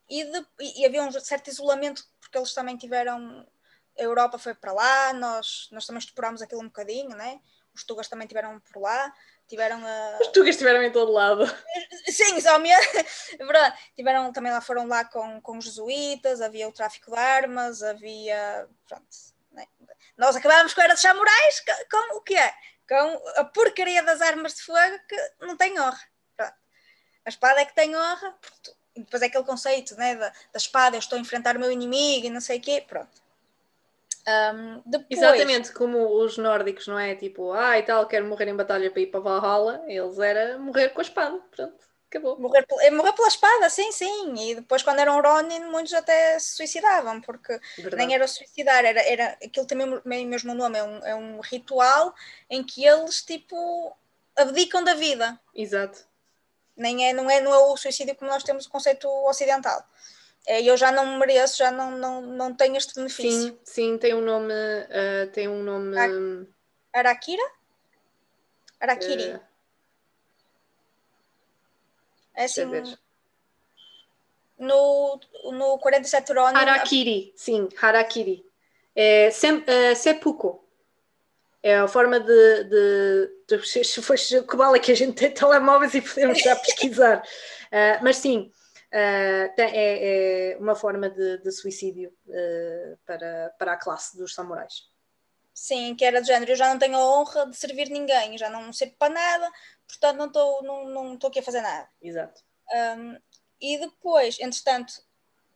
e, 0.09 0.23
de, 0.23 0.45
e, 0.61 0.85
havia 0.85 1.03
um 1.03 1.11
certo 1.11 1.49
isolamento, 1.49 2.05
porque 2.21 2.37
eles 2.37 2.53
também 2.53 2.77
tiveram. 2.77 3.45
A 3.99 4.01
Europa 4.01 4.37
foi 4.37 4.55
para 4.55 4.71
lá, 4.71 5.11
nós, 5.11 5.67
nós 5.71 5.85
também 5.85 5.99
estuporámos 5.99 6.41
aquilo 6.41 6.61
um 6.61 6.67
bocadinho, 6.67 7.09
né? 7.09 7.41
Os 7.73 7.83
Tugas 7.83 8.07
também 8.07 8.27
tiveram 8.27 8.59
por 8.59 8.81
lá, 8.81 9.13
tiveram 9.47 9.85
a... 9.85 10.17
Os 10.21 10.27
Tugas 10.27 10.49
estiveram 10.49 10.83
em 10.83 10.91
todo 10.91 11.11
lado. 11.11 11.45
Sim, 12.07 12.39
só 12.41 12.59
mesmo. 12.59 12.91
É 13.39 13.45
verdade. 13.45 13.79
Tiveram, 13.95 14.31
também 14.33 14.51
lá 14.51 14.61
foram 14.61 14.87
lá 14.87 15.05
com, 15.05 15.41
com 15.41 15.57
os 15.57 15.65
jesuítas, 15.65 16.41
havia 16.41 16.67
o 16.67 16.71
tráfico 16.71 17.11
de 17.11 17.17
armas, 17.17 17.81
havia. 17.81 18.67
Pronto. 18.87 19.07
Né? 19.51 19.65
Nós 20.17 20.35
acabámos 20.35 20.73
com 20.73 20.81
a 20.81 20.83
era 20.83 20.93
de 20.93 21.01
samurais, 21.01 21.63
com 21.89 22.17
o 22.17 22.21
que 22.21 22.35
é? 22.35 22.53
Com 22.87 23.21
a 23.37 23.45
porcaria 23.45 24.03
das 24.03 24.21
armas 24.21 24.55
de 24.55 24.63
fogo 24.63 24.99
que 25.07 25.45
não 25.45 25.55
tem 25.55 25.79
honra. 25.79 26.01
Pronto. 26.35 26.53
A 27.25 27.29
espada 27.29 27.61
é 27.61 27.65
que 27.65 27.75
tem 27.75 27.95
honra, 27.95 28.37
e 28.95 29.01
depois 29.01 29.21
é 29.21 29.27
aquele 29.27 29.43
conceito 29.43 29.95
né, 29.95 30.15
da, 30.15 30.29
da 30.29 30.57
espada, 30.57 30.95
eu 30.95 30.99
estou 30.99 31.17
a 31.17 31.21
enfrentar 31.21 31.55
o 31.55 31.59
meu 31.59 31.71
inimigo 31.71 32.25
e 32.25 32.29
não 32.29 32.41
sei 32.41 32.57
o 32.57 32.61
quê, 32.61 32.83
pronto. 32.85 33.20
Um, 34.27 34.81
depois... 34.85 35.19
Exatamente, 35.19 35.73
como 35.73 36.07
os 36.19 36.37
nórdicos, 36.37 36.87
não 36.87 36.99
é? 36.99 37.15
Tipo, 37.15 37.53
ah 37.53 37.77
e 37.79 37.83
tal, 37.83 38.07
quero 38.07 38.25
morrer 38.25 38.49
em 38.49 38.55
batalha 38.55 38.91
para 38.91 39.01
ir 39.01 39.07
para 39.07 39.19
Valhalla, 39.19 39.83
eles 39.87 40.19
era 40.19 40.59
morrer 40.59 40.89
com 40.89 40.99
a 40.99 41.03
espada, 41.03 41.39
pronto, 41.49 41.83
acabou. 42.07 42.39
Morrer, 42.39 42.65
é 42.81 42.91
morrer 42.91 43.13
pela 43.13 43.27
espada, 43.27 43.69
sim, 43.69 43.91
sim, 43.91 44.33
e 44.37 44.55
depois 44.55 44.83
quando 44.83 44.99
eram 44.99 45.21
Ronin, 45.21 45.61
muitos 45.61 45.93
até 45.93 46.37
se 46.37 46.55
suicidavam, 46.55 47.19
porque 47.21 47.59
Verdade. 47.77 47.95
nem 47.95 48.13
era 48.13 48.27
suicidar, 48.27 48.85
era, 48.85 49.01
era 49.01 49.37
aquilo 49.43 49.65
tem 49.65 49.77
mesmo, 49.77 50.01
mesmo 50.05 50.53
nome, 50.53 50.77
é 50.77 50.83
um, 50.83 50.97
é 51.05 51.15
um 51.15 51.39
ritual 51.39 52.13
em 52.49 52.63
que 52.63 52.85
eles, 52.85 53.23
tipo, 53.23 53.95
abdicam 54.35 54.83
da 54.83 54.93
vida. 54.93 55.39
Exato. 55.55 56.05
Nem 56.77 57.09
é, 57.09 57.13
não, 57.13 57.29
é, 57.29 57.41
não 57.41 57.53
é 57.53 57.57
o 57.57 57.75
suicídio 57.75 58.15
como 58.15 58.29
nós 58.29 58.43
temos 58.43 58.65
o 58.65 58.69
conceito 58.69 59.07
ocidental. 59.27 59.83
É, 60.47 60.61
eu 60.63 60.75
já 60.75 60.91
não 60.91 61.17
mereço, 61.17 61.57
já 61.57 61.71
não, 61.71 61.91
não, 61.91 62.21
não 62.21 62.53
tenho 62.53 62.75
este 62.75 62.95
benefício. 62.95 63.31
Sim, 63.31 63.59
sim, 63.63 63.97
tem 63.97 64.13
um 64.13 64.21
nome. 64.21 64.53
Uh, 64.53 65.31
tem 65.31 65.47
um 65.47 65.61
nome. 65.61 65.95
Arakira? 66.93 67.43
Arakiri. 68.79 69.35
Uh, 69.35 69.39
é 72.35 72.45
assim. 72.45 72.97
No, 74.57 75.19
no 75.51 75.77
47 75.79 76.33
Ronin. 76.33 76.57
Harakiri, 76.57 77.33
sim, 77.35 77.69
Harakiri. 77.81 78.45
É, 78.95 79.31
sem, 79.31 79.57
uh, 79.57 79.95
seppuku. 79.95 80.63
É 81.63 81.77
a 81.77 81.87
forma 81.87 82.19
de, 82.19 82.63
de, 82.63 83.29
de, 83.47 83.57
de 83.57 84.43
que 84.47 84.55
vale 84.55 84.77
é 84.77 84.81
que 84.81 84.91
a 84.91 84.95
gente 84.95 85.13
tem 85.13 85.31
telemóveis 85.31 85.93
e 85.93 86.01
podemos 86.01 86.39
já 86.39 86.55
pesquisar. 86.61 87.23
Uh, 87.67 88.03
mas 88.03 88.17
sim, 88.17 88.51
é, 88.91 90.53
é, 90.53 90.57
uma 90.57 90.75
forma 90.75 91.09
de, 91.09 91.37
de 91.37 91.51
suicídio 91.51 92.13
uh, 92.27 92.97
para, 93.05 93.55
para 93.57 93.73
a 93.73 93.77
classe 93.77 94.17
dos 94.17 94.33
samurais. 94.33 94.89
Sim, 95.53 95.95
que 95.95 96.03
era 96.03 96.21
do 96.21 96.27
género, 96.27 96.51
eu 96.51 96.55
já 96.55 96.67
não 96.69 96.79
tenho 96.79 96.97
a 96.97 97.19
honra 97.19 97.45
de 97.45 97.55
servir 97.55 97.89
ninguém, 97.89 98.37
já 98.37 98.49
não 98.49 98.71
sirvo 98.73 98.95
para 98.97 99.13
nada, 99.13 99.51
portanto 99.87 100.17
não 100.17 100.27
estou 100.27 100.63
não, 100.63 100.85
não 100.85 101.19
aqui 101.27 101.39
a 101.39 101.43
fazer 101.43 101.61
nada. 101.61 101.87
Exato. 102.01 102.41
Um, 102.97 103.17
e 103.59 103.77
depois, 103.77 104.39
entretanto, 104.39 104.93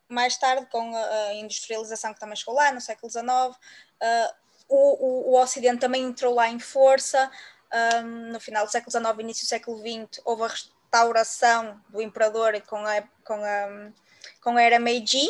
mais 0.07 0.37
tarde, 0.37 0.67
com 0.67 0.95
a, 0.95 0.99
a, 1.01 1.33
industrialização 1.33 2.13
que 2.13 2.19
também 2.19 2.35
chegou 2.35 2.53
lá, 2.53 2.71
no 2.71 2.81
século 2.81 3.09
XIX, 3.11 3.25
uh, 3.27 4.35
o, 4.67 4.77
o, 4.77 5.31
o 5.31 5.41
Ocidente 5.41 5.79
também 5.79 6.03
entrou 6.03 6.33
lá 6.33 6.47
em 6.49 6.59
força. 6.59 7.31
Um, 8.03 8.31
no 8.31 8.39
final 8.39 8.65
do 8.65 8.71
século 8.71 8.91
XIX, 8.91 9.19
início 9.19 9.45
do 9.45 9.49
século 9.49 9.77
XX, 9.79 10.21
houve 10.23 10.43
a 10.43 10.47
restauração 10.47 11.81
do 11.89 12.01
imperador 12.01 12.61
com 12.61 12.77
a, 12.77 13.03
com 13.25 13.33
a, 13.33 13.91
com 14.41 14.57
a 14.57 14.61
era 14.61 14.79
Meiji. 14.79 15.27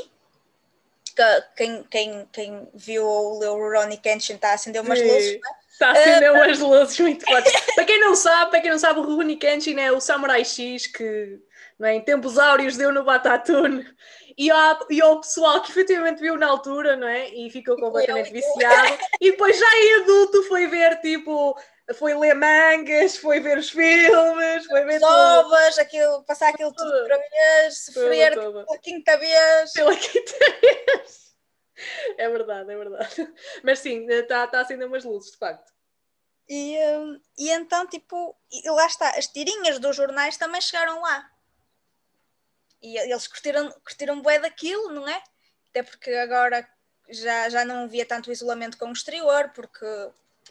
Que, 1.16 1.42
quem, 1.56 1.84
quem, 1.84 2.30
quem 2.32 2.68
viu 2.74 3.06
ou 3.06 3.40
leu 3.40 3.54
o 3.54 3.72
Ronnie 3.72 3.98
Kenshin 3.98 4.34
está 4.34 4.52
a 4.52 4.54
acender 4.56 4.82
umas 4.82 5.00
Sim. 5.00 5.08
luzes. 5.08 5.34
É? 5.34 5.40
Está 5.72 5.88
a 5.88 5.92
acender 5.92 6.32
uh, 6.32 6.36
umas 6.36 6.60
luzes 6.60 7.00
muito 7.00 7.26
fortes. 7.26 7.54
para 7.74 7.86
quem 7.86 8.00
não 8.02 8.16
sabe, 8.16 8.52
para 8.52 8.62
quem 8.62 8.70
não 8.70 8.78
sabe, 8.78 9.00
o 9.00 9.16
Ronnie 9.16 9.38
Kenshin 9.38 9.80
é 9.80 9.92
o 9.92 10.02
Samurai 10.02 10.44
X 10.44 10.88
que 10.88 11.40
não 11.80 11.88
é, 11.88 11.96
em 11.96 12.02
tempos 12.02 12.38
áureos 12.38 12.78
deu 12.78 12.92
no 12.92 13.04
Batatune 13.04 13.86
e, 14.38 14.52
há, 14.52 14.80
e 14.90 15.02
ao 15.02 15.20
pessoal 15.20 15.62
que 15.62 15.72
efetivamente 15.72 16.22
viu 16.22 16.38
na 16.38 16.48
altura, 16.48 16.96
não 16.96 17.08
é? 17.08 17.30
E 17.30 17.50
ficou 17.50 17.78
completamente 17.78 18.32
viciado. 18.32 18.98
e 19.22 19.32
depois 19.32 19.58
já 19.58 19.78
em 19.78 20.02
adulto 20.02 20.44
foi 20.44 20.68
ver 20.68 21.00
tipo. 21.00 21.58
Foi 21.94 22.16
ler 22.16 22.34
mangas, 22.34 23.16
foi 23.18 23.40
ver 23.40 23.60
os 23.60 23.70
filmes, 23.70 24.66
foi 24.66 24.86
ver 24.86 25.04
Ovas, 25.04 25.78
aquilo, 25.78 26.24
passar 26.24 26.50
aquilo 26.50 26.74
tudo 26.74 26.92
outra 26.92 27.18
vez, 27.18 27.86
sofrer 27.86 28.34
pela 28.34 28.78
quinta 28.80 29.18
vez. 29.18 29.72
Pela 29.74 29.96
quinta 29.96 30.34
vez. 30.62 31.26
É 32.18 32.30
verdade, 32.30 32.72
é 32.72 32.78
verdade. 32.78 33.34
Mas 33.62 33.80
sim, 33.80 34.10
está 34.10 34.48
tá 34.48 34.62
acendendo 34.62 34.88
umas 34.88 35.04
luzes, 35.04 35.32
de 35.32 35.38
facto. 35.38 35.74
E, 36.48 36.78
hum, 36.78 37.20
e 37.38 37.50
então, 37.50 37.86
tipo, 37.88 38.36
e 38.52 38.70
lá 38.70 38.86
está, 38.86 39.10
as 39.10 39.28
tirinhas 39.28 39.78
dos 39.78 39.96
jornais 39.96 40.38
também 40.38 40.62
chegaram 40.62 41.02
lá. 41.02 41.30
E 42.82 42.98
eles 42.98 43.28
curtiram, 43.28 43.72
curtiram 43.84 44.22
bué 44.22 44.40
daquilo, 44.40 44.92
não 44.92 45.08
é? 45.08 45.22
Até 45.70 45.82
porque 45.82 46.12
agora 46.12 46.68
já, 47.10 47.50
já 47.50 47.66
não 47.66 47.84
havia 47.84 48.06
tanto 48.06 48.32
isolamento 48.32 48.78
com 48.78 48.90
o 48.90 48.94
exterior, 48.94 49.52
porque 49.56 49.86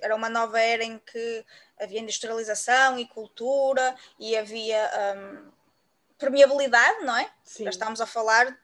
era 0.01 0.15
uma 0.15 0.29
nova 0.29 0.61
era 0.61 0.85
em 0.85 0.99
que 0.99 1.45
havia 1.81 2.01
industrialização 2.01 2.99
e 2.99 3.07
cultura 3.07 3.95
e 4.19 4.37
havia 4.37 4.91
um, 5.17 5.51
permeabilidade, 6.19 7.05
não 7.05 7.17
é? 7.17 7.31
Sim. 7.43 7.65
Já 7.65 7.71
estamos 7.71 8.01
a 8.01 8.07
falar 8.07 8.57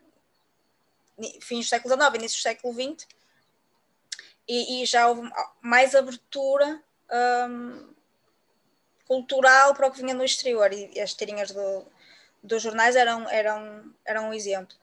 fins 1.40 1.66
do 1.66 1.68
século 1.68 1.94
XIX, 1.94 2.14
início 2.14 2.38
do 2.38 2.42
século 2.42 2.74
XX, 2.74 3.06
e, 4.48 4.82
e 4.82 4.86
já 4.86 5.06
houve 5.08 5.30
mais 5.60 5.94
abertura 5.94 6.82
um, 7.48 7.94
cultural 9.06 9.74
para 9.74 9.86
o 9.86 9.90
que 9.90 10.00
vinha 10.00 10.14
no 10.14 10.24
exterior, 10.24 10.72
e 10.72 10.98
as 11.00 11.14
tirinhas 11.14 11.50
do, 11.50 11.86
dos 12.42 12.62
jornais 12.62 12.96
eram, 12.96 13.28
eram, 13.28 13.94
eram 14.04 14.28
um 14.30 14.34
exemplo. 14.34 14.74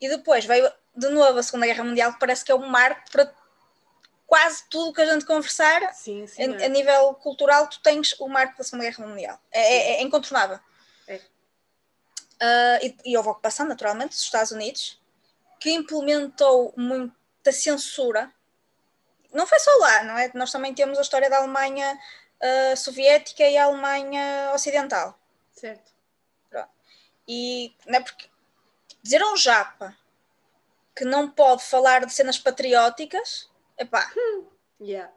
E 0.00 0.08
depois 0.08 0.44
veio 0.44 0.70
de 0.96 1.08
novo 1.08 1.38
a 1.38 1.42
Segunda 1.42 1.66
Guerra 1.66 1.84
Mundial, 1.84 2.12
que 2.12 2.20
parece 2.20 2.44
que 2.44 2.52
é 2.52 2.54
um 2.54 2.66
marco 2.66 3.10
para 3.10 3.32
quase 4.30 4.62
tudo 4.70 4.92
que 4.92 5.00
a 5.00 5.12
gente 5.12 5.24
conversar 5.24 5.92
sim, 5.92 6.24
sim, 6.24 6.54
a, 6.54 6.66
a, 6.66 6.68
nível 6.68 7.14
cultural, 7.14 7.66
tu 7.66 7.80
tens 7.80 8.14
o 8.20 8.28
marco 8.28 8.56
da 8.56 8.62
Segunda 8.62 8.88
Guerra 8.88 9.04
Mundial. 9.04 9.40
É, 9.50 9.60
é, 9.60 9.92
é 9.94 10.02
incontornável. 10.02 10.60
Uh, 12.42 12.78
e, 12.80 12.96
e 13.04 13.16
houve 13.16 13.28
ocupação, 13.28 13.66
naturalmente, 13.66 14.10
dos 14.10 14.22
Estados 14.22 14.52
Unidos, 14.52 14.98
que 15.58 15.72
implementou 15.72 16.72
muita 16.76 17.50
censura. 17.50 18.32
Não 19.34 19.46
foi 19.48 19.58
só 19.58 19.70
lá, 19.78 20.04
não 20.04 20.16
é? 20.16 20.30
Nós 20.32 20.52
também 20.52 20.72
temos 20.72 20.96
a 20.96 21.02
história 21.02 21.28
da 21.28 21.36
Alemanha 21.38 21.98
uh, 22.40 22.76
soviética 22.76 23.42
e 23.42 23.58
a 23.58 23.64
Alemanha 23.64 24.52
ocidental. 24.54 25.18
Certo. 25.52 25.90
E 27.28 27.76
não 27.86 27.98
é 27.98 28.00
porque 28.00 28.28
dizer 29.02 29.22
a 29.22 29.32
um 29.32 29.36
japa 29.36 29.94
que 30.96 31.04
não 31.04 31.30
pode 31.30 31.62
falar 31.62 32.06
de 32.06 32.12
cenas 32.12 32.38
patrióticas, 32.38 33.49
epá. 33.80 34.10
Hum, 34.16 34.46
yeah. 34.80 35.12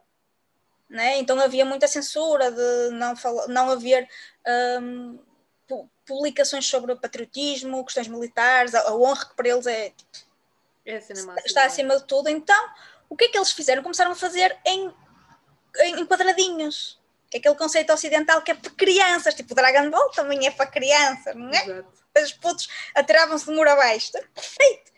Né? 0.89 1.17
Então 1.17 1.39
havia 1.39 1.65
muita 1.65 1.87
censura 1.87 2.51
de 2.51 2.89
não, 2.95 3.15
falar, 3.15 3.47
não 3.47 3.69
haver 3.69 4.07
um, 4.87 5.19
publicações 6.05 6.67
sobre 6.67 6.95
patriotismo, 6.95 7.83
questões 7.83 8.07
militares, 8.07 8.75
a, 8.75 8.81
a 8.81 8.95
honra 8.95 9.25
que 9.25 9.35
para 9.35 9.49
eles 9.49 9.65
é, 9.65 9.93
é 10.85 10.97
está 11.45 11.65
acima 11.65 11.97
de 11.97 12.05
tudo. 12.05 12.29
Então, 12.29 12.69
o 13.09 13.15
que 13.15 13.25
é 13.25 13.27
que 13.29 13.37
eles 13.37 13.51
fizeram? 13.51 13.81
Começaram 13.81 14.11
a 14.11 14.15
fazer 14.15 14.57
em, 14.65 14.93
em, 15.79 15.99
em 15.99 16.05
quadradinhos 16.05 17.01
que 17.33 17.37
é 17.37 17.39
aquele 17.39 17.55
conceito 17.55 17.91
ocidental 17.91 18.43
que 18.43 18.51
é 18.51 18.53
para 18.53 18.69
crianças, 18.71 19.33
tipo 19.33 19.55
Dragon 19.55 19.89
Ball 19.89 20.11
também 20.11 20.45
é 20.45 20.51
para 20.51 20.67
crianças, 20.67 21.35
não 21.35 21.49
é? 21.49 21.63
Exato. 21.63 22.03
Os 22.15 22.33
putos 22.33 22.69
atiravam-se 22.93 23.45
de 23.45 23.51
muro 23.51 23.71
abaixo, 23.71 24.11
perfeito. 24.35 24.91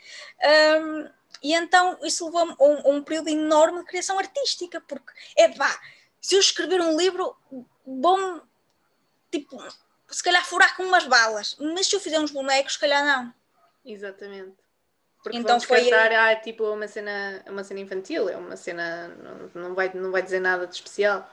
Um, 0.44 1.10
e 1.42 1.54
então 1.54 1.98
isso 2.04 2.26
levou 2.26 2.42
a 2.42 2.64
um, 2.64 2.96
um, 2.96 3.04
período 3.04 3.30
enorme 3.30 3.80
de 3.80 3.86
criação 3.86 4.18
artística, 4.18 4.82
porque 4.82 5.12
é 5.38 5.50
pá, 5.50 5.80
se 6.22 6.36
eu 6.36 6.40
escrever 6.40 6.82
um 6.82 6.98
livro, 6.98 7.36
bom, 7.86 8.42
tipo, 9.32 9.58
se 10.10 10.24
calhar 10.24 10.46
furar 10.46 10.76
com 10.76 10.84
umas 10.84 11.06
balas, 11.06 11.56
mas 11.60 11.88
se 11.88 11.96
eu 11.96 12.00
fizer 12.00 12.20
uns 12.20 12.32
bonecos, 12.32 12.74
se 12.74 12.80
calhar 12.80 13.04
não. 13.04 13.34
Exatamente. 13.86 14.56
Porque 15.22 15.38
então 15.38 15.60
foi 15.60 15.84
pensar, 15.84 16.12
ah, 16.12 16.32
é 16.32 16.36
tipo 16.36 16.64
uma 16.72 16.88
cena, 16.88 17.44
uma 17.48 17.64
cena 17.64 17.80
infantil, 17.80 18.30
é 18.30 18.38
uma 18.38 18.56
cena, 18.56 19.08
não, 19.08 19.64
não, 19.64 19.76
vai, 19.76 19.92
não 19.94 20.12
vai 20.12 20.22
dizer 20.22 20.40
nada 20.40 20.68
de 20.68 20.76
especial. 20.76 21.28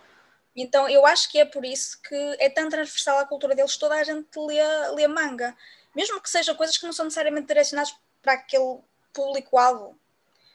Então 0.56 0.88
eu 0.88 1.04
acho 1.04 1.30
que 1.30 1.38
é 1.38 1.44
por 1.44 1.64
isso 1.64 2.00
que 2.02 2.36
é 2.38 2.48
tão 2.48 2.68
transversal 2.68 3.18
à 3.18 3.26
cultura 3.26 3.54
deles, 3.54 3.76
toda 3.76 3.94
a 3.94 4.04
gente 4.04 4.28
lê, 4.36 4.62
lê 4.94 5.06
manga. 5.06 5.54
Mesmo 5.94 6.20
que 6.20 6.30
sejam 6.30 6.54
coisas 6.54 6.78
que 6.78 6.86
não 6.86 6.92
são 6.92 7.04
necessariamente 7.04 7.48
direcionadas 7.48 7.94
para 8.22 8.34
aquele 8.34 8.78
público-alvo. 9.12 9.98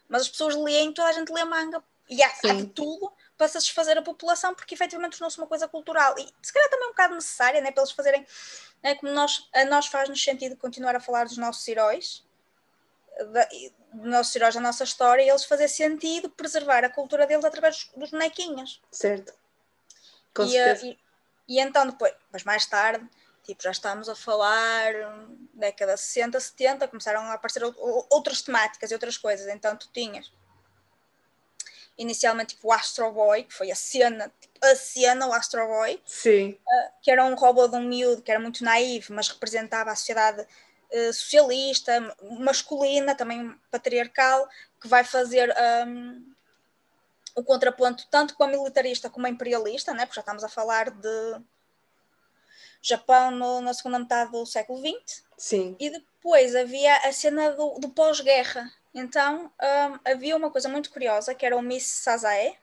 Mas 0.08 0.24
as 0.24 0.30
pessoas 0.30 0.56
leem, 0.56 0.94
toda 0.94 1.10
a 1.10 1.14
gente 1.14 1.32
lê 1.32 1.44
manga. 1.44 1.84
E 2.10 2.24
há, 2.24 2.28
há 2.28 2.54
de 2.54 2.68
tudo 2.68 3.12
para 3.38 3.48
satisfazer 3.48 3.98
a 3.98 4.02
população, 4.02 4.56
porque 4.56 4.74
efetivamente 4.74 5.18
tornou-se 5.18 5.38
uma 5.38 5.48
coisa 5.48 5.68
cultural. 5.68 6.16
E 6.18 6.28
se 6.42 6.54
calhar 6.54 6.70
também 6.70 6.86
é 6.86 6.88
um 6.88 6.92
bocado 6.92 7.16
necessária, 7.16 7.62
né, 7.62 7.72
para 7.72 7.84
eles 7.84 7.92
fazerem, 7.92 8.26
é, 8.82 8.96
como 8.96 9.12
nós, 9.12 9.48
a 9.54 9.66
nós 9.66 9.88
faz-nos 9.88 10.24
sentido 10.24 10.56
continuar 10.56 10.96
a 10.96 11.00
falar 11.00 11.26
dos 11.26 11.38
nossos 11.38 11.68
heróis, 11.68 12.26
da, 13.32 13.46
dos 13.94 14.12
nossos 14.12 14.36
heróis 14.36 14.56
da 14.56 14.62
nossa 14.62 14.84
história, 14.84 15.22
e 15.22 15.30
eles 15.30 15.44
fazer 15.44 15.68
sentido 15.68 16.30
preservar 16.30 16.84
a 16.84 16.90
cultura 16.90 17.28
deles 17.28 17.46
através 17.46 17.76
dos, 17.76 17.92
dos 17.96 18.12
bonequinhos. 18.12 18.82
Certo. 18.92 19.34
Com 20.34 20.44
e, 20.44 20.52
certeza. 20.52 20.88
E, 20.88 21.00
e 21.48 21.60
então 21.60 21.86
depois, 21.86 22.14
mas 22.32 22.44
mais 22.44 22.66
tarde, 22.66 23.08
tipo, 23.48 23.64
já 23.64 23.72
estamos 23.72 24.10
a 24.10 24.16
falar 24.16 24.94
década 25.54 25.96
60, 25.96 26.38
70, 26.40 26.88
começaram 26.88 27.22
a 27.22 27.34
aparecer 27.34 27.64
outras 28.10 28.42
temáticas 28.42 28.92
e 28.92 28.94
outras 28.94 29.18
coisas. 29.18 29.48
Então 29.48 29.76
tu 29.76 29.90
tinhas 29.94 30.32
inicialmente 31.98 32.56
tipo 32.56 32.68
o 32.68 32.74
Astro 32.74 33.12
Boy, 33.12 33.44
que 33.44 33.54
foi 33.54 33.72
a 33.72 33.76
cena, 33.76 34.32
tipo, 34.40 34.54
a 34.64 34.76
cena, 34.76 35.28
o 35.28 35.34
Astro 35.34 35.66
Boy, 35.66 36.00
Sim. 36.06 36.52
Uh, 36.52 36.92
que 37.02 37.10
era 37.10 37.24
um 37.24 37.34
robô 37.34 37.68
de 37.68 37.76
um 37.76 37.88
miúdo 37.88 38.22
que 38.22 38.30
era 38.30 38.40
muito 38.40 38.64
naivo, 38.64 39.14
mas 39.14 39.30
representava 39.30 39.92
a 39.92 39.96
sociedade 39.96 40.42
uh, 40.42 41.14
socialista, 41.14 42.16
masculina, 42.40 43.16
também 43.16 43.56
patriarcal, 43.72 44.48
que 44.80 44.88
vai 44.88 45.04
fazer 45.04 45.52
um, 45.88 46.24
o 47.36 47.44
contraponto 47.44 48.06
tanto 48.12 48.36
com 48.36 48.44
a 48.44 48.48
militarista 48.48 49.10
como 49.10 49.26
a 49.26 49.30
imperialista, 49.30 49.94
né? 49.94 50.06
porque 50.06 50.16
já 50.16 50.22
estamos 50.22 50.44
a 50.44 50.50
falar 50.50 50.92
de 50.92 51.42
Japão 52.88 53.32
no, 53.32 53.62
na 53.62 53.74
segunda 53.74 54.00
metade 54.00 54.32
do 54.32 54.46
século 54.46 54.80
XX. 54.80 55.24
Sim. 55.38 55.76
E 55.80 55.90
depois 55.90 56.56
havia 56.56 56.96
a 56.98 57.12
cena 57.12 57.52
do, 57.52 57.80
do 57.80 57.90
pós-guerra. 57.90 58.72
Então 58.94 59.52
um, 59.62 60.00
havia 60.10 60.36
uma 60.36 60.50
coisa 60.50 60.68
muito 60.68 60.90
curiosa 60.90 61.36
que 61.36 61.46
era 61.46 61.56
o 61.56 61.62
Miss 61.62 61.84
Sazae, 61.84 62.56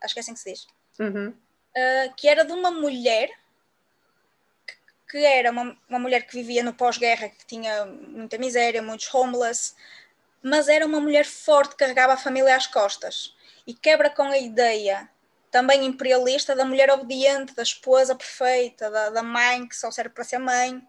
acho 0.00 0.14
que 0.14 0.20
é 0.20 0.22
assim 0.22 0.34
que 0.34 0.40
se 0.40 0.52
diz, 0.52 0.66
uhum. 0.98 1.28
uh, 1.30 2.14
que 2.16 2.28
era 2.28 2.44
de 2.44 2.52
uma 2.52 2.70
mulher 2.70 3.28
que, 4.66 4.74
que 5.10 5.24
era 5.24 5.50
uma, 5.50 5.76
uma 5.88 5.98
mulher 5.98 6.26
que 6.26 6.34
vivia 6.34 6.62
no 6.62 6.74
pós-guerra, 6.74 7.28
que 7.28 7.44
tinha 7.46 7.86
muita 7.86 8.38
miséria, 8.38 8.82
muitos 8.82 9.12
homeless, 9.12 9.74
mas 10.42 10.68
era 10.68 10.86
uma 10.86 11.00
mulher 11.00 11.24
forte, 11.24 11.74
carregava 11.74 12.12
a 12.12 12.18
família 12.18 12.54
às 12.54 12.66
costas 12.66 13.34
e 13.66 13.74
quebra 13.74 14.10
com 14.10 14.24
a 14.24 14.38
ideia 14.38 15.10
também 15.54 15.86
imperialista 15.86 16.56
da 16.56 16.64
mulher 16.64 16.90
obediente, 16.90 17.54
da 17.54 17.62
esposa 17.62 18.12
perfeita, 18.16 18.90
da, 18.90 19.10
da 19.10 19.22
mãe 19.22 19.68
que 19.68 19.76
só 19.76 19.88
serve 19.88 20.10
para 20.10 20.24
ser 20.24 20.38
mãe. 20.38 20.84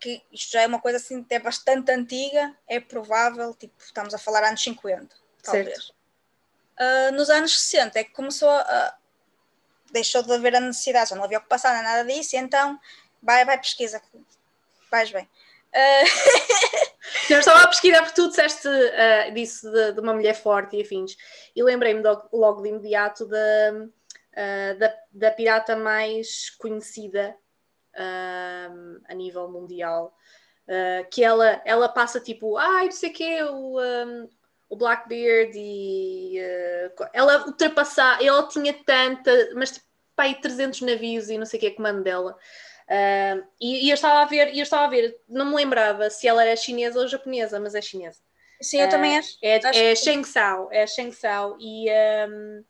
Que 0.00 0.22
isto 0.32 0.52
já 0.52 0.62
é 0.62 0.66
uma 0.66 0.80
coisa 0.80 0.96
assim 0.96 1.20
até 1.20 1.38
bastante 1.38 1.92
antiga, 1.92 2.56
é 2.66 2.80
provável, 2.80 3.52
tipo, 3.52 3.74
estamos 3.84 4.14
a 4.14 4.18
falar 4.18 4.44
anos 4.44 4.62
50, 4.62 5.14
talvez. 5.42 5.90
Uh, 5.90 7.12
nos 7.12 7.28
anos 7.28 7.60
60 7.60 7.98
é 7.98 8.04
que 8.04 8.12
começou 8.12 8.48
a. 8.48 8.96
deixou 9.92 10.22
de 10.22 10.32
haver 10.32 10.56
a 10.56 10.60
necessidade, 10.60 11.10
já 11.10 11.16
não 11.16 11.24
havia 11.24 11.36
ocupação, 11.36 11.74
nem 11.74 11.82
nada 11.82 12.10
disso, 12.10 12.34
então 12.38 12.80
vai, 13.22 13.44
vai 13.44 13.58
pesquisa, 13.58 14.00
vais 14.90 15.12
bem. 15.12 15.28
Uh... 15.74 16.89
Eu 17.28 17.38
estava 17.38 17.62
a 17.62 17.68
pesquisar 17.68 18.02
porque 18.02 18.14
tu 18.14 18.28
disseste 18.28 18.68
uh, 18.68 19.34
disso 19.34 19.70
de, 19.70 19.92
de, 19.92 20.00
uma 20.00 20.12
mulher 20.12 20.34
forte 20.34 20.76
e 20.76 20.82
afins. 20.82 21.16
E 21.54 21.62
lembrei-me 21.62 22.02
logo 22.32 22.62
de 22.62 22.68
imediato 22.68 23.26
da, 23.26 23.72
uh, 23.74 24.78
da, 24.78 24.94
da, 25.12 25.30
pirata 25.30 25.76
mais 25.76 26.50
conhecida 26.50 27.34
uh, 27.94 29.00
a 29.08 29.14
nível 29.14 29.48
mundial. 29.50 30.14
que 31.10 31.24
ela, 31.24 31.60
ela 31.64 31.88
passa 31.88 32.20
tipo, 32.20 32.56
ai, 32.56 32.84
não 32.84 32.92
sei 32.92 33.10
o 33.10 33.12
quê, 33.12 33.42
o, 33.42 33.80
um, 33.80 34.28
o 34.68 34.76
Blackbeard 34.76 35.52
e 35.56 36.38
ela 37.12 37.44
ultrapassar, 37.46 38.22
ela 38.22 38.46
tinha 38.46 38.72
tanta, 38.84 39.32
mas 39.56 39.72
tipo, 39.72 39.86
pai, 40.14 40.34
300 40.34 40.82
navios 40.82 41.30
e 41.30 41.38
não 41.38 41.46
sei 41.46 41.56
o 41.56 41.60
que 41.60 41.66
é 41.66 41.70
comando 41.70 42.02
dela. 42.02 42.36
Uh, 42.90 43.46
e, 43.60 43.86
e, 43.86 43.90
eu 43.90 43.94
estava 43.94 44.22
a 44.22 44.24
ver, 44.24 44.48
eu 44.48 44.64
estava 44.64 44.84
a 44.84 44.88
ver, 44.88 45.16
não 45.28 45.46
me 45.46 45.54
lembrava 45.54 46.10
se 46.10 46.26
ela 46.26 46.44
era 46.44 46.56
chinesa 46.56 46.98
ou 46.98 47.06
japonesa, 47.06 47.60
mas 47.60 47.76
é 47.76 47.80
chinesa. 47.80 48.18
Sim, 48.60 48.80
eu 48.80 48.88
uh, 48.88 48.90
também 48.90 49.16
acho. 49.16 49.38
É, 49.40 49.56
acho 49.58 49.78
é 49.78 49.90
que... 49.90 49.96
Sheng 49.96 50.24
Sao, 50.24 50.68
é 50.72 50.84
Sheng 50.88 51.12
Sao 51.12 51.56
e, 51.60 51.88
um, 52.28 52.64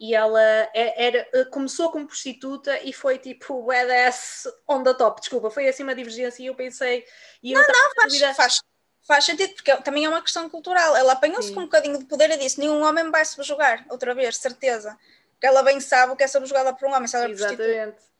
e 0.00 0.12
ela 0.12 0.42
é, 0.74 1.06
era, 1.06 1.46
começou 1.52 1.92
como 1.92 2.04
prostituta 2.04 2.80
e 2.82 2.92
foi 2.92 3.16
tipo 3.16 3.62
badass 3.62 4.48
on 4.66 4.82
the 4.82 4.92
top, 4.92 5.20
desculpa, 5.20 5.48
foi 5.50 5.68
assim 5.68 5.84
uma 5.84 5.94
divergência 5.94 6.42
e 6.42 6.46
eu 6.46 6.56
pensei. 6.56 7.04
E 7.40 7.54
não, 7.54 7.62
não, 7.62 7.94
faz, 7.94 8.36
faz, 8.36 8.60
faz 9.06 9.24
sentido, 9.24 9.54
porque 9.54 9.76
também 9.82 10.04
é 10.04 10.08
uma 10.08 10.20
questão 10.20 10.50
cultural. 10.50 10.96
Ela 10.96 11.12
apanhou-se 11.12 11.52
com 11.52 11.60
um 11.60 11.64
bocadinho 11.64 11.96
de 11.96 12.06
poder 12.06 12.28
e 12.32 12.38
disse: 12.38 12.58
nenhum 12.58 12.82
homem 12.82 13.08
vai 13.08 13.24
subjugar, 13.24 13.86
outra 13.88 14.12
vez, 14.16 14.36
certeza. 14.36 14.98
Porque 15.30 15.46
ela 15.46 15.62
bem 15.62 15.78
sabe 15.78 16.12
o 16.12 16.16
que 16.16 16.24
é 16.24 16.26
subjugada 16.26 16.74
por 16.74 16.88
um 16.88 16.92
homem, 16.92 17.06
se 17.06 17.14
ela 17.14 17.26
é 17.26 17.30
Exatamente. 17.30 17.66
prostituta. 17.66 18.13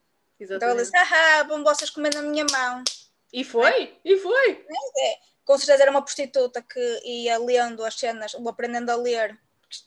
Exatamente. 0.44 0.57
Então 0.57 0.68
ela 0.68 0.83
disse, 0.83 0.96
ah, 0.96 1.42
vão 1.44 1.64
vocês 1.64 1.90
comer 1.90 2.14
na 2.14 2.22
minha 2.22 2.44
mão. 2.50 2.85
E 3.33 3.42
foi, 3.42 3.85
é? 3.85 3.92
e 4.04 4.16
foi. 4.18 4.66
É, 4.98 5.18
com 5.44 5.59
certeza 5.59 5.83
era 5.83 5.90
uma 5.90 6.02
prostituta 6.02 6.62
que 6.62 7.00
ia 7.04 7.38
lendo 7.38 7.85
as 7.85 7.94
cenas, 7.98 8.35
ou 8.35 8.48
aprendendo 8.48 8.90
a 8.90 8.96
ler. 8.96 9.38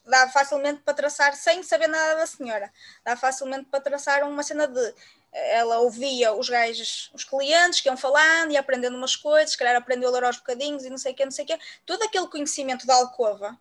Dá 0.06 0.28
facilmente 0.30 0.82
para 0.82 0.94
traçar, 0.94 1.34
sem 1.36 1.64
saber 1.64 1.88
nada 1.88 2.16
da 2.16 2.28
senhora, 2.28 2.70
dá 3.06 3.16
facilmente 3.16 3.66
para 3.70 3.80
traçar 3.80 4.24
uma 4.28 4.44
cena 4.44 4.68
de. 4.68 4.94
Ela 5.32 5.80
ouvia 5.80 6.34
os 6.34 6.50
gajos, 6.50 7.12
os 7.14 7.24
clientes 7.24 7.80
que 7.80 7.88
iam 7.88 7.96
falando 7.96 8.52
e 8.52 8.58
aprendendo 8.58 8.98
umas 8.98 9.16
coisas, 9.16 9.52
se 9.52 9.58
calhar 9.58 9.76
aprendeu 9.76 10.10
a 10.10 10.12
ler 10.12 10.24
aos 10.24 10.38
bocadinhos 10.38 10.84
e 10.84 10.90
não 10.90 10.98
sei 10.98 11.12
o 11.12 11.16
que, 11.16 11.24
não 11.24 11.32
sei 11.32 11.46
o 11.46 11.48
que. 11.48 11.60
Todo 11.86 12.02
aquele 12.04 12.28
conhecimento 12.28 12.88
da 12.88 12.96
alcova, 12.96 13.58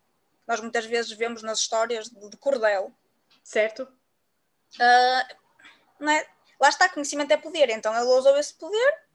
nós 0.46 0.60
muitas 0.60 0.86
vezes 0.86 1.12
vemos 1.12 1.42
nas 1.42 1.58
histórias 1.58 2.08
de, 2.08 2.30
de 2.30 2.36
cordel. 2.38 2.92
Certo. 3.44 3.82
Uh, 4.74 5.36
não 6.00 6.12
é? 6.12 6.26
Lá 6.60 6.68
está, 6.68 6.88
conhecimento 6.88 7.32
é 7.32 7.36
poder, 7.36 7.70
então 7.70 7.94
ele 7.94 8.04
usou 8.04 8.36
esse 8.36 8.54
poder 8.54 9.06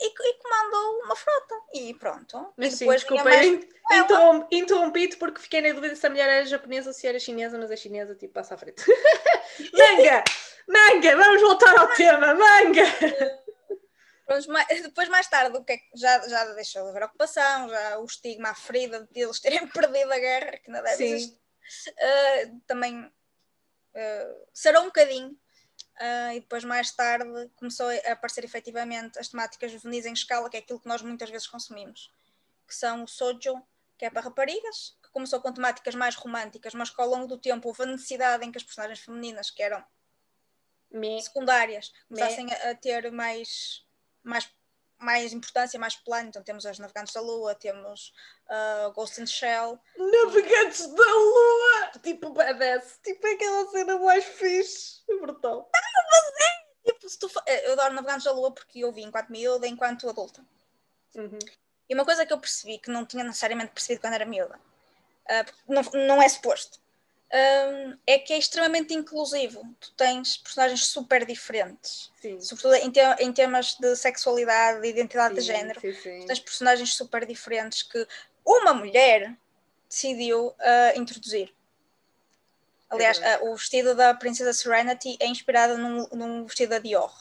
e, 0.00 0.06
e 0.06 0.34
comandou 0.34 1.04
uma 1.04 1.16
frota. 1.16 1.54
E 1.74 1.94
pronto. 1.94 2.52
Mas 2.56 2.74
sim, 2.74 2.88
desculpa, 2.88 3.24
mais... 3.24 3.46
interrom 3.90 4.46
interrompi-te 4.50 5.16
porque 5.16 5.40
fiquei 5.40 5.60
na 5.60 5.72
dúvida 5.72 5.94
se 5.94 6.06
a 6.06 6.10
mulher 6.10 6.28
era 6.28 6.44
japonesa 6.44 6.90
ou 6.90 6.94
se 6.94 7.06
era 7.06 7.18
chinesa, 7.18 7.58
mas 7.58 7.70
a 7.70 7.76
chinesa 7.76 8.14
tipo 8.14 8.34
passa 8.34 8.54
à 8.54 8.58
frente. 8.58 8.82
manga! 9.72 10.24
Manga! 10.66 11.16
Vamos 11.16 11.40
voltar 11.40 11.78
ao 11.78 11.88
tema, 11.94 12.34
manga! 12.34 13.42
depois 14.82 15.08
mais 15.08 15.28
tarde 15.28 15.56
o 15.56 15.64
que 15.64 15.74
é 15.74 15.80
já, 15.94 16.26
já 16.28 16.44
deixou 16.54 16.84
de 16.84 16.90
haver 16.90 17.02
ocupação, 17.02 17.68
já 17.68 17.98
o 17.98 18.04
estigma, 18.04 18.50
a 18.50 18.54
ferida 18.54 19.06
de 19.10 19.20
eles 19.20 19.40
terem 19.40 19.66
perdido 19.68 20.12
a 20.12 20.18
guerra, 20.18 20.58
que 20.58 20.72
deve 20.72 20.88
Sim. 20.96 21.04
existir, 21.04 21.38
uh, 21.90 22.60
também 22.66 23.04
uh, 23.04 24.48
será 24.52 24.80
um 24.80 24.86
bocadinho 24.86 25.36
Uh, 26.00 26.32
e 26.34 26.40
depois 26.40 26.64
mais 26.64 26.90
tarde 26.90 27.50
começou 27.56 27.86
a 27.88 28.12
aparecer 28.12 28.44
efetivamente 28.44 29.18
as 29.18 29.28
temáticas 29.28 29.70
juvenis 29.70 30.06
em 30.06 30.12
escala, 30.12 30.48
que 30.48 30.56
é 30.56 30.60
aquilo 30.60 30.80
que 30.80 30.88
nós 30.88 31.02
muitas 31.02 31.28
vezes 31.30 31.46
consumimos, 31.46 32.10
que 32.66 32.74
são 32.74 33.04
o 33.04 33.08
sojo, 33.08 33.62
que 33.98 34.06
é 34.06 34.10
para 34.10 34.22
raparigas, 34.22 34.96
que 35.02 35.10
começou 35.10 35.40
com 35.40 35.52
temáticas 35.52 35.94
mais 35.94 36.14
românticas, 36.14 36.74
mas 36.74 36.90
que 36.90 37.00
ao 37.00 37.08
longo 37.08 37.26
do 37.26 37.38
tempo 37.38 37.68
houve 37.68 37.82
a 37.82 37.86
necessidade 37.86 38.44
em 38.44 38.50
que 38.50 38.58
as 38.58 38.64
personagens 38.64 39.00
femininas, 39.00 39.50
que 39.50 39.62
eram 39.62 39.84
Me. 40.90 41.22
secundárias, 41.22 41.92
começassem 42.08 42.52
a, 42.52 42.70
a 42.70 42.74
ter 42.74 43.12
mais, 43.12 43.84
mais 44.24 44.50
mais 45.02 45.32
importância, 45.32 45.78
mais 45.78 45.96
plano. 45.96 46.28
Então 46.28 46.42
temos 46.42 46.64
as 46.64 46.78
Navegantes 46.78 47.12
da 47.12 47.20
Lua, 47.20 47.54
temos 47.54 48.12
uh, 48.46 48.92
Ghost 48.92 49.20
in 49.20 49.26
Shell. 49.26 49.78
Navegantes 49.98 50.86
da 50.86 51.12
Lua! 51.12 51.71
Tipo 52.02 52.30
badass, 52.30 52.98
tipo 53.02 53.26
aquela 53.26 53.70
cena 53.70 53.98
mais 53.98 54.24
fixe, 54.24 55.02
brutal. 55.20 55.70
Não, 55.72 56.04
mas 56.10 56.46
é! 56.48 56.62
Tipo, 56.92 57.08
se 57.08 57.18
tu, 57.18 57.30
eu 57.64 57.72
adoro 57.74 57.94
Navegantes 57.94 58.24
da 58.24 58.32
Lua 58.32 58.50
porque 58.50 58.80
eu 58.80 58.92
vi 58.92 59.02
enquanto 59.02 59.30
miúda, 59.30 59.68
enquanto 59.68 60.08
adulta. 60.08 60.44
Uhum. 61.14 61.38
E 61.88 61.94
uma 61.94 62.04
coisa 62.04 62.26
que 62.26 62.32
eu 62.32 62.38
percebi, 62.38 62.78
que 62.78 62.90
não 62.90 63.06
tinha 63.06 63.22
necessariamente 63.22 63.72
percebido 63.72 64.00
quando 64.00 64.14
era 64.14 64.24
miúda, 64.24 64.56
uh, 64.56 65.52
não, 65.68 65.82
não 66.06 66.22
é 66.22 66.28
suposto, 66.28 66.80
um, 67.32 67.96
é 68.06 68.18
que 68.18 68.32
é 68.32 68.38
extremamente 68.38 68.92
inclusivo. 68.92 69.62
Tu 69.80 69.92
tens 69.92 70.36
personagens 70.36 70.86
super 70.86 71.24
diferentes, 71.24 72.10
sim. 72.20 72.40
sobretudo 72.40 72.74
em, 72.74 72.90
te 72.90 73.00
em, 73.20 73.32
temas 73.32 73.74
de 73.80 73.96
sexualidade, 73.96 74.82
de 74.82 74.88
identidade 74.88 75.34
sim, 75.34 75.40
de 75.40 75.46
género. 75.46 75.80
Sim, 75.80 76.26
tens 76.26 76.40
personagens 76.40 76.94
super 76.94 77.24
diferentes 77.24 77.82
que 77.82 78.06
uma 78.44 78.74
mulher 78.74 79.34
decidiu 79.88 80.48
uh, 80.48 80.98
introduzir. 80.98 81.52
Aliás, 82.92 83.18
o 83.40 83.54
vestido 83.54 83.94
da 83.94 84.14
Princesa 84.14 84.52
Serenity 84.52 85.16
é 85.18 85.26
inspirado 85.26 85.78
num, 85.78 86.06
num 86.12 86.44
vestido 86.44 86.70
da 86.70 86.78
Dior. 86.78 87.12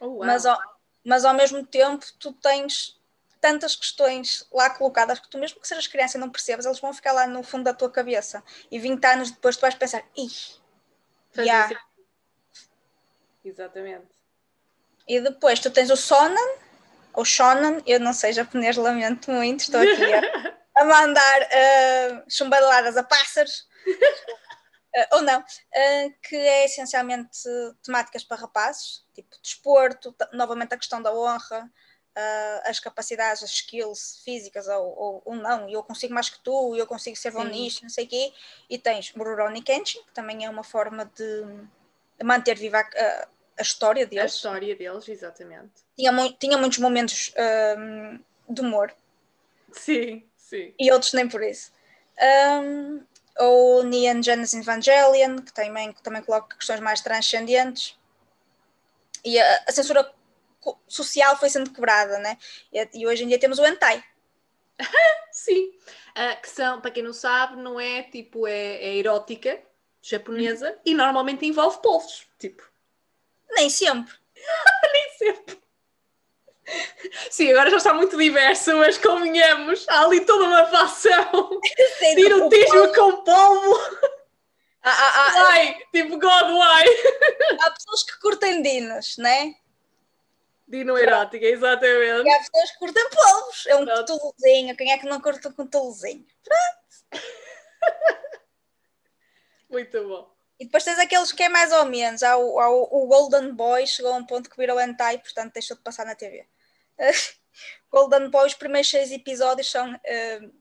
Oh, 0.00 0.24
mas, 0.24 0.44
ao, 0.44 0.58
mas 1.04 1.24
ao 1.24 1.34
mesmo 1.34 1.64
tempo 1.64 2.04
tu 2.18 2.32
tens 2.32 2.98
tantas 3.40 3.76
questões 3.76 4.46
lá 4.52 4.70
colocadas 4.70 5.20
que 5.20 5.28
tu, 5.28 5.38
mesmo 5.38 5.60
que 5.60 5.68
sejas 5.68 5.86
criança 5.86 6.16
e 6.16 6.20
não 6.20 6.28
percebas, 6.28 6.66
eles 6.66 6.80
vão 6.80 6.92
ficar 6.92 7.12
lá 7.12 7.26
no 7.28 7.44
fundo 7.44 7.64
da 7.64 7.74
tua 7.74 7.88
cabeça. 7.88 8.42
E 8.70 8.78
20 8.78 9.04
anos 9.04 9.30
depois 9.30 9.56
tu 9.56 9.60
vais 9.60 9.76
pensar, 9.76 10.02
ih, 10.16 10.28
yeah. 11.36 11.80
Exatamente. 13.44 14.08
E 15.06 15.20
depois 15.20 15.60
tu 15.60 15.70
tens 15.70 15.90
o 15.90 15.96
Sonan, 15.96 16.58
ou 17.14 17.24
Shonan, 17.24 17.80
eu 17.86 18.00
não 18.00 18.12
sei 18.12 18.32
japonês, 18.32 18.76
lamento 18.76 19.30
muito, 19.30 19.60
estou 19.60 19.80
aqui 19.80 20.12
a, 20.12 20.52
a 20.82 20.84
mandar 20.84 21.42
uh, 21.42 22.24
chumbaladas 22.28 22.96
a 22.96 23.04
pássaros. 23.04 23.68
Uh, 24.98 25.16
ou 25.16 25.22
não, 25.22 25.40
uh, 25.40 26.14
que 26.22 26.34
é 26.34 26.64
essencialmente 26.64 27.42
temáticas 27.84 28.24
para 28.24 28.40
rapazes, 28.40 29.04
tipo 29.14 29.28
desporto, 29.42 30.14
novamente 30.32 30.74
a 30.74 30.78
questão 30.78 31.00
da 31.00 31.14
honra, 31.14 31.70
uh, 32.18 32.60
as 32.64 32.80
capacidades, 32.80 33.42
as 33.42 33.50
skills 33.50 34.20
físicas 34.24 34.66
ou, 34.66 34.98
ou, 34.98 35.22
ou, 35.24 35.36
não, 35.36 35.68
eu 35.68 35.82
consigo 35.82 36.12
mais 36.12 36.28
que 36.28 36.40
tu, 36.40 36.74
eu 36.74 36.86
consigo 36.86 37.16
ser 37.16 37.30
bom 37.30 37.44
nisto, 37.44 37.82
não 37.82 37.90
sei 37.90 38.06
o 38.06 38.08
quê, 38.08 38.32
e 38.68 38.78
tens 38.78 39.10
Rurouni 39.10 39.62
Kenshin, 39.62 40.02
que 40.02 40.12
também 40.12 40.44
é 40.44 40.50
uma 40.50 40.64
forma 40.64 41.04
de, 41.14 41.44
manter 42.24 42.56
viva 42.56 42.78
a, 42.78 43.28
a, 43.58 43.62
história 43.62 44.06
deles. 44.06 44.24
A 44.24 44.26
história 44.26 44.74
deles, 44.74 45.08
exatamente. 45.08 45.70
Tinha, 45.96 46.32
tinha 46.38 46.58
muitos 46.58 46.78
momentos 46.78 47.32
um, 47.78 48.20
de 48.52 48.60
humor. 48.60 48.92
Sim, 49.72 50.24
sim. 50.36 50.74
E 50.78 50.90
outros 50.90 51.12
nem 51.12 51.28
por 51.28 51.42
isso. 51.42 51.72
Um, 52.62 53.00
ou 53.38 53.82
Neon 53.82 54.22
Genesis 54.22 54.60
Evangelion, 54.60 55.38
que 55.38 55.52
também, 55.52 55.92
também 56.02 56.22
coloca 56.22 56.56
questões 56.56 56.80
mais 56.80 57.00
transcendentes. 57.00 57.98
E 59.24 59.38
a, 59.38 59.64
a 59.68 59.72
censura 59.72 60.12
social 60.86 61.36
foi 61.38 61.48
sendo 61.48 61.70
quebrada, 61.70 62.18
né? 62.18 62.36
E, 62.72 62.88
e 62.94 63.06
hoje 63.06 63.24
em 63.24 63.28
dia 63.28 63.38
temos 63.38 63.58
o 63.58 63.66
hentai. 63.66 64.02
Sim, 65.32 65.70
uh, 66.10 66.40
que 66.40 66.48
são, 66.48 66.80
para 66.80 66.90
quem 66.90 67.02
não 67.02 67.12
sabe, 67.12 67.56
não 67.56 67.78
é 67.80 68.02
tipo, 68.02 68.46
é, 68.46 68.76
é 68.76 68.96
erótica 68.96 69.60
japonesa 70.00 70.70
uhum. 70.70 70.78
e 70.84 70.94
normalmente 70.94 71.46
envolve 71.46 71.80
povos, 71.82 72.26
tipo. 72.38 72.62
Nem 73.50 73.68
sempre. 73.68 74.14
Nem 74.92 75.10
sempre. 75.10 75.17
Sim, 77.38 77.52
agora 77.52 77.70
já 77.70 77.76
está 77.76 77.94
muito 77.94 78.18
diverso, 78.18 78.76
mas 78.78 78.98
convenhamos, 78.98 79.86
há 79.88 80.02
ali 80.02 80.22
toda 80.22 80.42
uma 80.42 80.66
facção 80.66 81.60
de 82.16 82.20
erotismo 82.20 82.92
com 82.92 83.22
polvo. 83.22 83.78
Why? 84.84 85.86
Tipo, 85.92 86.18
God, 86.18 86.50
why? 86.50 87.60
Há 87.60 87.70
pessoas 87.70 88.02
que 88.02 88.18
curtem 88.18 88.60
dinos, 88.60 89.16
né? 89.18 89.54
Dino 90.66 90.98
erótica, 90.98 91.46
exatamente. 91.46 92.26
E 92.26 92.28
há 92.28 92.38
pessoas 92.40 92.72
que 92.72 92.78
curtem 92.80 93.08
polvos. 93.08 93.66
É 93.68 93.76
um 93.76 93.86
cutuluzinho. 93.86 94.76
Quem 94.76 94.90
é 94.90 94.98
que 94.98 95.06
não 95.06 95.20
curta 95.20 95.48
um 95.48 95.52
cutuluzinho? 95.52 96.26
Pronto. 96.42 97.22
Muito 99.70 100.08
bom. 100.08 100.34
E 100.58 100.64
depois 100.64 100.82
tens 100.82 100.98
aqueles 100.98 101.30
que 101.30 101.44
é 101.44 101.48
mais 101.48 101.70
ou 101.70 101.84
menos. 101.84 102.20
Há 102.24 102.36
o, 102.36 102.58
há 102.58 102.68
o, 102.68 103.04
o 103.04 103.06
Golden 103.06 103.52
Boy, 103.52 103.86
chegou 103.86 104.12
a 104.12 104.16
um 104.16 104.26
ponto 104.26 104.50
que 104.50 104.56
virou 104.56 104.80
hentai, 104.80 105.18
portanto 105.18 105.52
deixou 105.52 105.76
de 105.76 105.84
passar 105.84 106.04
na 106.04 106.16
TV. 106.16 106.44
Golden 107.90 108.28
Boy, 108.30 108.46
os 108.46 108.54
primeiros 108.54 108.90
seis 108.90 109.10
episódios 109.10 109.70
são 109.70 109.94
uh, 109.94 110.52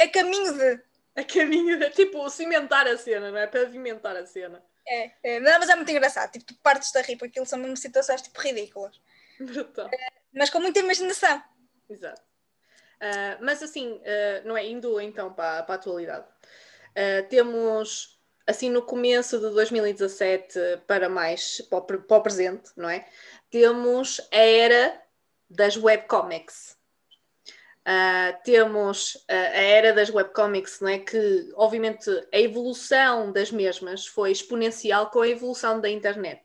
a 0.00 0.08
caminho 0.08 0.52
de. 0.56 0.80
A 1.14 1.24
caminho 1.24 1.78
de. 1.78 1.90
Tipo, 1.90 2.28
cimentar 2.30 2.86
a 2.86 2.96
cena, 2.96 3.30
não 3.30 3.38
é? 3.38 3.46
Pavimentar 3.46 4.16
a 4.16 4.26
cena. 4.26 4.62
É, 4.86 5.12
é, 5.22 5.40
não, 5.40 5.58
mas 5.58 5.68
é 5.68 5.76
muito 5.76 5.90
engraçado. 5.90 6.32
Tipo, 6.32 6.46
tu 6.46 6.54
partes 6.62 6.90
da 6.92 7.02
porque 7.02 7.26
aquilo 7.26 7.46
são 7.46 7.58
mesmo 7.58 7.76
situações 7.76 8.22
tipo 8.22 8.40
ridículas. 8.40 9.00
Brutal. 9.38 9.86
Uh, 9.86 10.12
mas 10.32 10.50
com 10.50 10.60
muita 10.60 10.80
imaginação. 10.80 11.42
Exato. 11.88 12.22
Uh, 13.00 13.44
mas 13.44 13.62
assim, 13.62 13.92
uh, 13.92 14.46
não 14.46 14.56
é? 14.56 14.66
Indo 14.66 15.00
então 15.00 15.32
para, 15.32 15.62
para 15.62 15.74
a 15.74 15.78
atualidade. 15.78 16.26
temos, 17.28 18.20
assim, 18.46 18.70
no 18.70 18.82
começo 18.82 19.38
de 19.38 19.50
2017 19.50 20.58
para 20.86 21.08
mais, 21.08 21.60
para 21.62 21.78
o, 21.78 21.82
para 21.82 22.16
o 22.16 22.22
presente, 22.22 22.70
não 22.76 22.88
é? 22.88 23.06
Temos 23.50 24.20
a 24.32 24.36
era 24.36 25.01
das 25.54 25.76
webcomics. 25.76 26.76
Uh, 27.82 28.38
temos 28.44 29.16
uh, 29.16 29.24
a 29.28 29.60
era 29.60 29.92
das 29.92 30.08
webcomics, 30.08 30.80
não 30.80 30.88
é? 30.88 30.98
que 30.98 31.50
obviamente 31.56 32.08
a 32.32 32.38
evolução 32.38 33.32
das 33.32 33.50
mesmas 33.50 34.06
foi 34.06 34.30
exponencial 34.30 35.10
com 35.10 35.20
a 35.20 35.28
evolução 35.28 35.80
da 35.80 35.90
internet. 35.90 36.42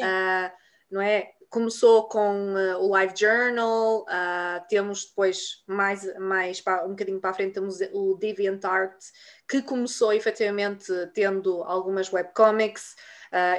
Uh, 0.00 0.50
não 0.90 1.00
é? 1.00 1.30
Começou 1.48 2.08
com 2.08 2.54
o 2.78 2.88
Live 2.90 3.12
Journal, 3.16 4.06
temos 4.68 5.06
depois 5.06 5.64
mais, 5.66 6.16
mais 6.16 6.60
para, 6.60 6.86
um 6.86 6.90
bocadinho 6.90 7.20
para 7.20 7.30
a 7.30 7.34
frente 7.34 7.54
temos 7.54 7.80
o 7.92 8.14
DeviantArt, 8.14 8.94
que 9.48 9.60
começou 9.60 10.12
efetivamente 10.12 10.92
tendo 11.12 11.64
algumas 11.64 12.12
webcomics 12.12 12.94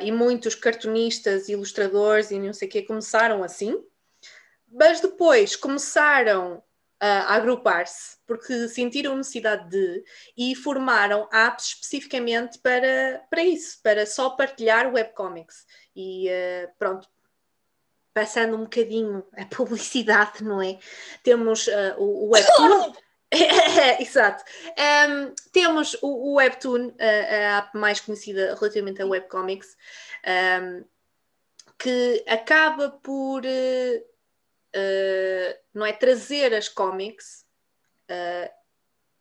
e 0.01 0.09
muitos 0.09 0.55
cartunistas, 0.55 1.49
ilustradores 1.49 2.31
e 2.31 2.39
não 2.39 2.53
sei 2.53 2.69
o 2.69 2.71
que 2.71 2.83
começaram 2.83 3.43
assim. 3.43 3.77
Mas 4.71 5.01
depois 5.01 5.55
começaram 5.55 6.63
a 7.01 7.33
agrupar-se 7.33 8.17
porque 8.27 8.69
sentiram 8.69 9.17
necessidade 9.17 9.67
de 9.69 10.03
e 10.37 10.55
formaram 10.55 11.27
apps 11.33 11.69
especificamente 11.69 12.59
para, 12.59 13.25
para 13.27 13.43
isso, 13.43 13.79
para 13.81 14.05
só 14.05 14.29
partilhar 14.29 14.93
webcomics. 14.93 15.65
E 15.95 16.29
uh, 16.29 16.71
pronto, 16.77 17.09
passando 18.13 18.55
um 18.55 18.63
bocadinho 18.63 19.25
a 19.35 19.45
publicidade, 19.49 20.43
não 20.43 20.61
é? 20.61 20.77
Temos 21.23 21.65
uh, 21.65 21.95
o, 21.97 22.27
o 22.27 22.29
Webtoon. 22.29 22.93
Exato. 23.99 24.43
Um, 25.09 25.33
temos 25.51 25.97
o, 26.03 26.31
o 26.31 26.33
Webtoon, 26.35 26.93
a 26.99 27.57
app 27.57 27.77
mais 27.77 27.99
conhecida 27.99 28.53
relativamente 28.53 29.01
a 29.01 29.07
webcomics, 29.07 29.75
um, 30.61 30.83
que 31.79 32.23
acaba 32.27 32.91
por 32.91 33.41
uh, 33.43 34.10
uh, 34.75 35.59
não 35.73 35.85
é 35.85 35.93
trazer 35.93 36.53
as 36.53 36.67
cómics 36.67 37.45
uh, 38.09 38.51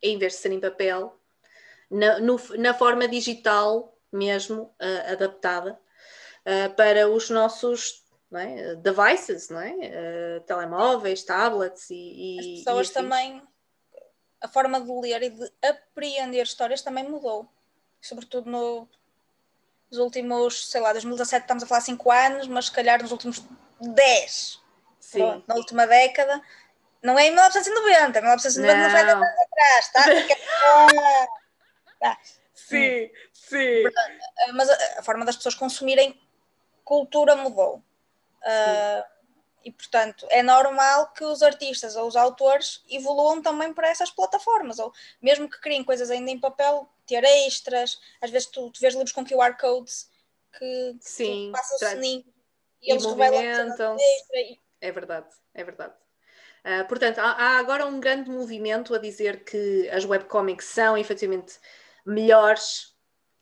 em 0.02 0.18
vez 0.18 0.34
de 0.34 0.38
ser 0.38 0.52
em 0.52 0.60
papel 0.60 1.18
na, 1.90 2.18
no, 2.20 2.40
na 2.58 2.74
forma 2.74 3.08
digital 3.08 3.96
mesmo 4.12 4.74
uh, 4.80 5.12
adaptada 5.12 5.78
para 6.74 7.06
os 7.06 7.28
nossos 7.28 8.02
é? 8.32 8.74
devices, 8.76 9.50
não 9.50 9.60
é? 9.60 10.40
telemóveis, 10.46 11.22
tablets 11.22 11.90
e, 11.90 11.94
e 11.94 12.38
as 12.38 12.46
pessoas 12.64 12.88
e 12.88 12.92
também 12.94 13.42
a 14.40 14.48
forma 14.48 14.80
de 14.80 14.90
ler 14.90 15.22
e 15.22 15.30
de 15.30 15.52
apreender 15.62 16.42
histórias 16.42 16.80
também 16.80 17.06
mudou, 17.06 17.46
sobretudo 18.00 18.50
no, 18.50 18.88
nos 19.90 20.00
últimos, 20.00 20.70
sei 20.70 20.80
lá, 20.80 20.92
2017 20.92 21.42
estamos 21.42 21.62
a 21.62 21.66
falar 21.66 21.82
5 21.82 22.10
anos, 22.10 22.48
mas 22.48 22.64
se 22.64 22.72
calhar 22.72 23.02
nos 23.02 23.12
últimos 23.12 23.44
10 23.78 24.59
Sim. 25.10 25.42
na 25.46 25.56
última 25.56 25.86
década. 25.86 26.40
Não 27.02 27.18
é 27.18 27.26
em 27.26 27.30
1990, 27.30 28.20
1990 28.20 28.82
não 28.82 28.90
foi 28.90 29.00
anos 29.00 29.28
atrás, 29.40 29.92
tá? 29.92 30.02
tá? 32.00 32.18
Sim, 32.54 33.10
sim. 33.32 33.84
Mas 34.52 34.68
a, 34.70 35.02
forma 35.02 35.24
das 35.24 35.36
pessoas 35.36 35.54
consumirem 35.54 36.20
cultura 36.84 37.34
mudou. 37.34 37.82
Uh, 38.42 39.04
e, 39.64 39.72
portanto, 39.72 40.26
é 40.30 40.42
normal 40.42 41.12
que 41.12 41.24
os 41.24 41.42
artistas 41.42 41.96
ou 41.96 42.06
os 42.06 42.16
autores 42.16 42.82
evoluam 42.88 43.42
também 43.42 43.72
para 43.72 43.88
essas 43.88 44.10
plataformas, 44.10 44.78
ou 44.78 44.92
mesmo 45.20 45.48
que 45.50 45.60
criem 45.60 45.82
coisas 45.82 46.10
ainda 46.10 46.30
em 46.30 46.38
papel, 46.38 46.88
ter 47.06 47.24
extras. 47.24 48.00
Às 48.20 48.30
vezes 48.30 48.48
tu, 48.48 48.70
tu 48.70 48.80
vês 48.80 48.94
livros 48.94 49.12
com 49.12 49.24
QR 49.24 49.56
codes 49.58 50.08
que 50.56 50.96
Sim, 51.00 51.48
tu 51.48 51.52
passa 51.52 51.74
o 51.74 51.78
sininho 51.78 52.24
e, 52.80 52.88
e 52.88 52.92
eles 52.92 53.04
revelam 53.04 53.42
extra. 53.42 53.96
É 54.80 54.90
verdade, 54.90 55.28
é 55.54 55.62
verdade. 55.62 55.94
Uh, 56.64 56.86
portanto, 56.88 57.18
há, 57.18 57.32
há, 57.32 57.58
agora 57.58 57.86
um 57.86 58.00
grande 58.00 58.30
movimento 58.30 58.94
a 58.94 58.98
dizer 58.98 59.44
que 59.44 59.88
as 59.90 60.04
webcomics 60.04 60.66
são 60.66 60.96
efetivamente 60.96 61.58
melhores 62.04 62.94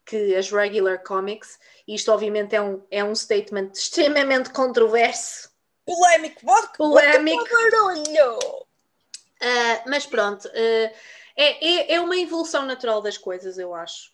que 0.05 0.35
as 0.37 0.51
regular 0.51 1.03
comics, 1.03 1.59
isto 1.87 2.11
obviamente 2.11 2.57
é 2.57 2.63
um, 2.63 2.83
é 2.91 3.05
um 3.05 3.15
statement 3.15 3.73
extremamente 3.75 4.51
controverso. 4.51 5.51
Polémico, 5.85 6.41
polémico. 6.77 7.45
barulho! 7.45 8.39
Uh, 8.39 9.83
mas 9.87 10.07
pronto, 10.07 10.49
uh, 10.49 10.51
é, 10.51 10.95
é, 11.37 11.95
é, 11.95 12.01
uma 12.01 12.17
evolução 12.17 12.65
natural 12.65 13.03
das 13.03 13.19
coisas, 13.19 13.59
eu 13.59 13.75
acho, 13.75 14.13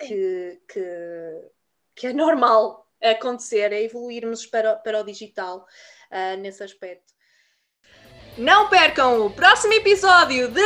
que, 0.00 0.60
que, 0.68 1.50
que, 1.94 2.06
é 2.08 2.12
normal 2.12 2.88
acontecer, 3.00 3.72
é 3.72 3.82
evoluirmos 3.82 4.46
para, 4.46 4.74
para 4.76 5.00
o 5.00 5.04
digital 5.04 5.66
uh, 6.10 6.36
nesse 6.38 6.62
aspecto. 6.62 7.14
Não 8.36 8.68
percam 8.68 9.24
o 9.24 9.30
próximo 9.30 9.72
episódio 9.72 10.48
de 10.48 10.60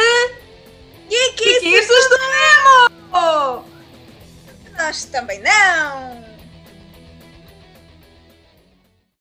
Geekices 1.09 2.09
do 2.09 2.19
Nemo! 2.19 3.65
Nós 4.77 5.05
também 5.05 5.41
não! 5.41 6.30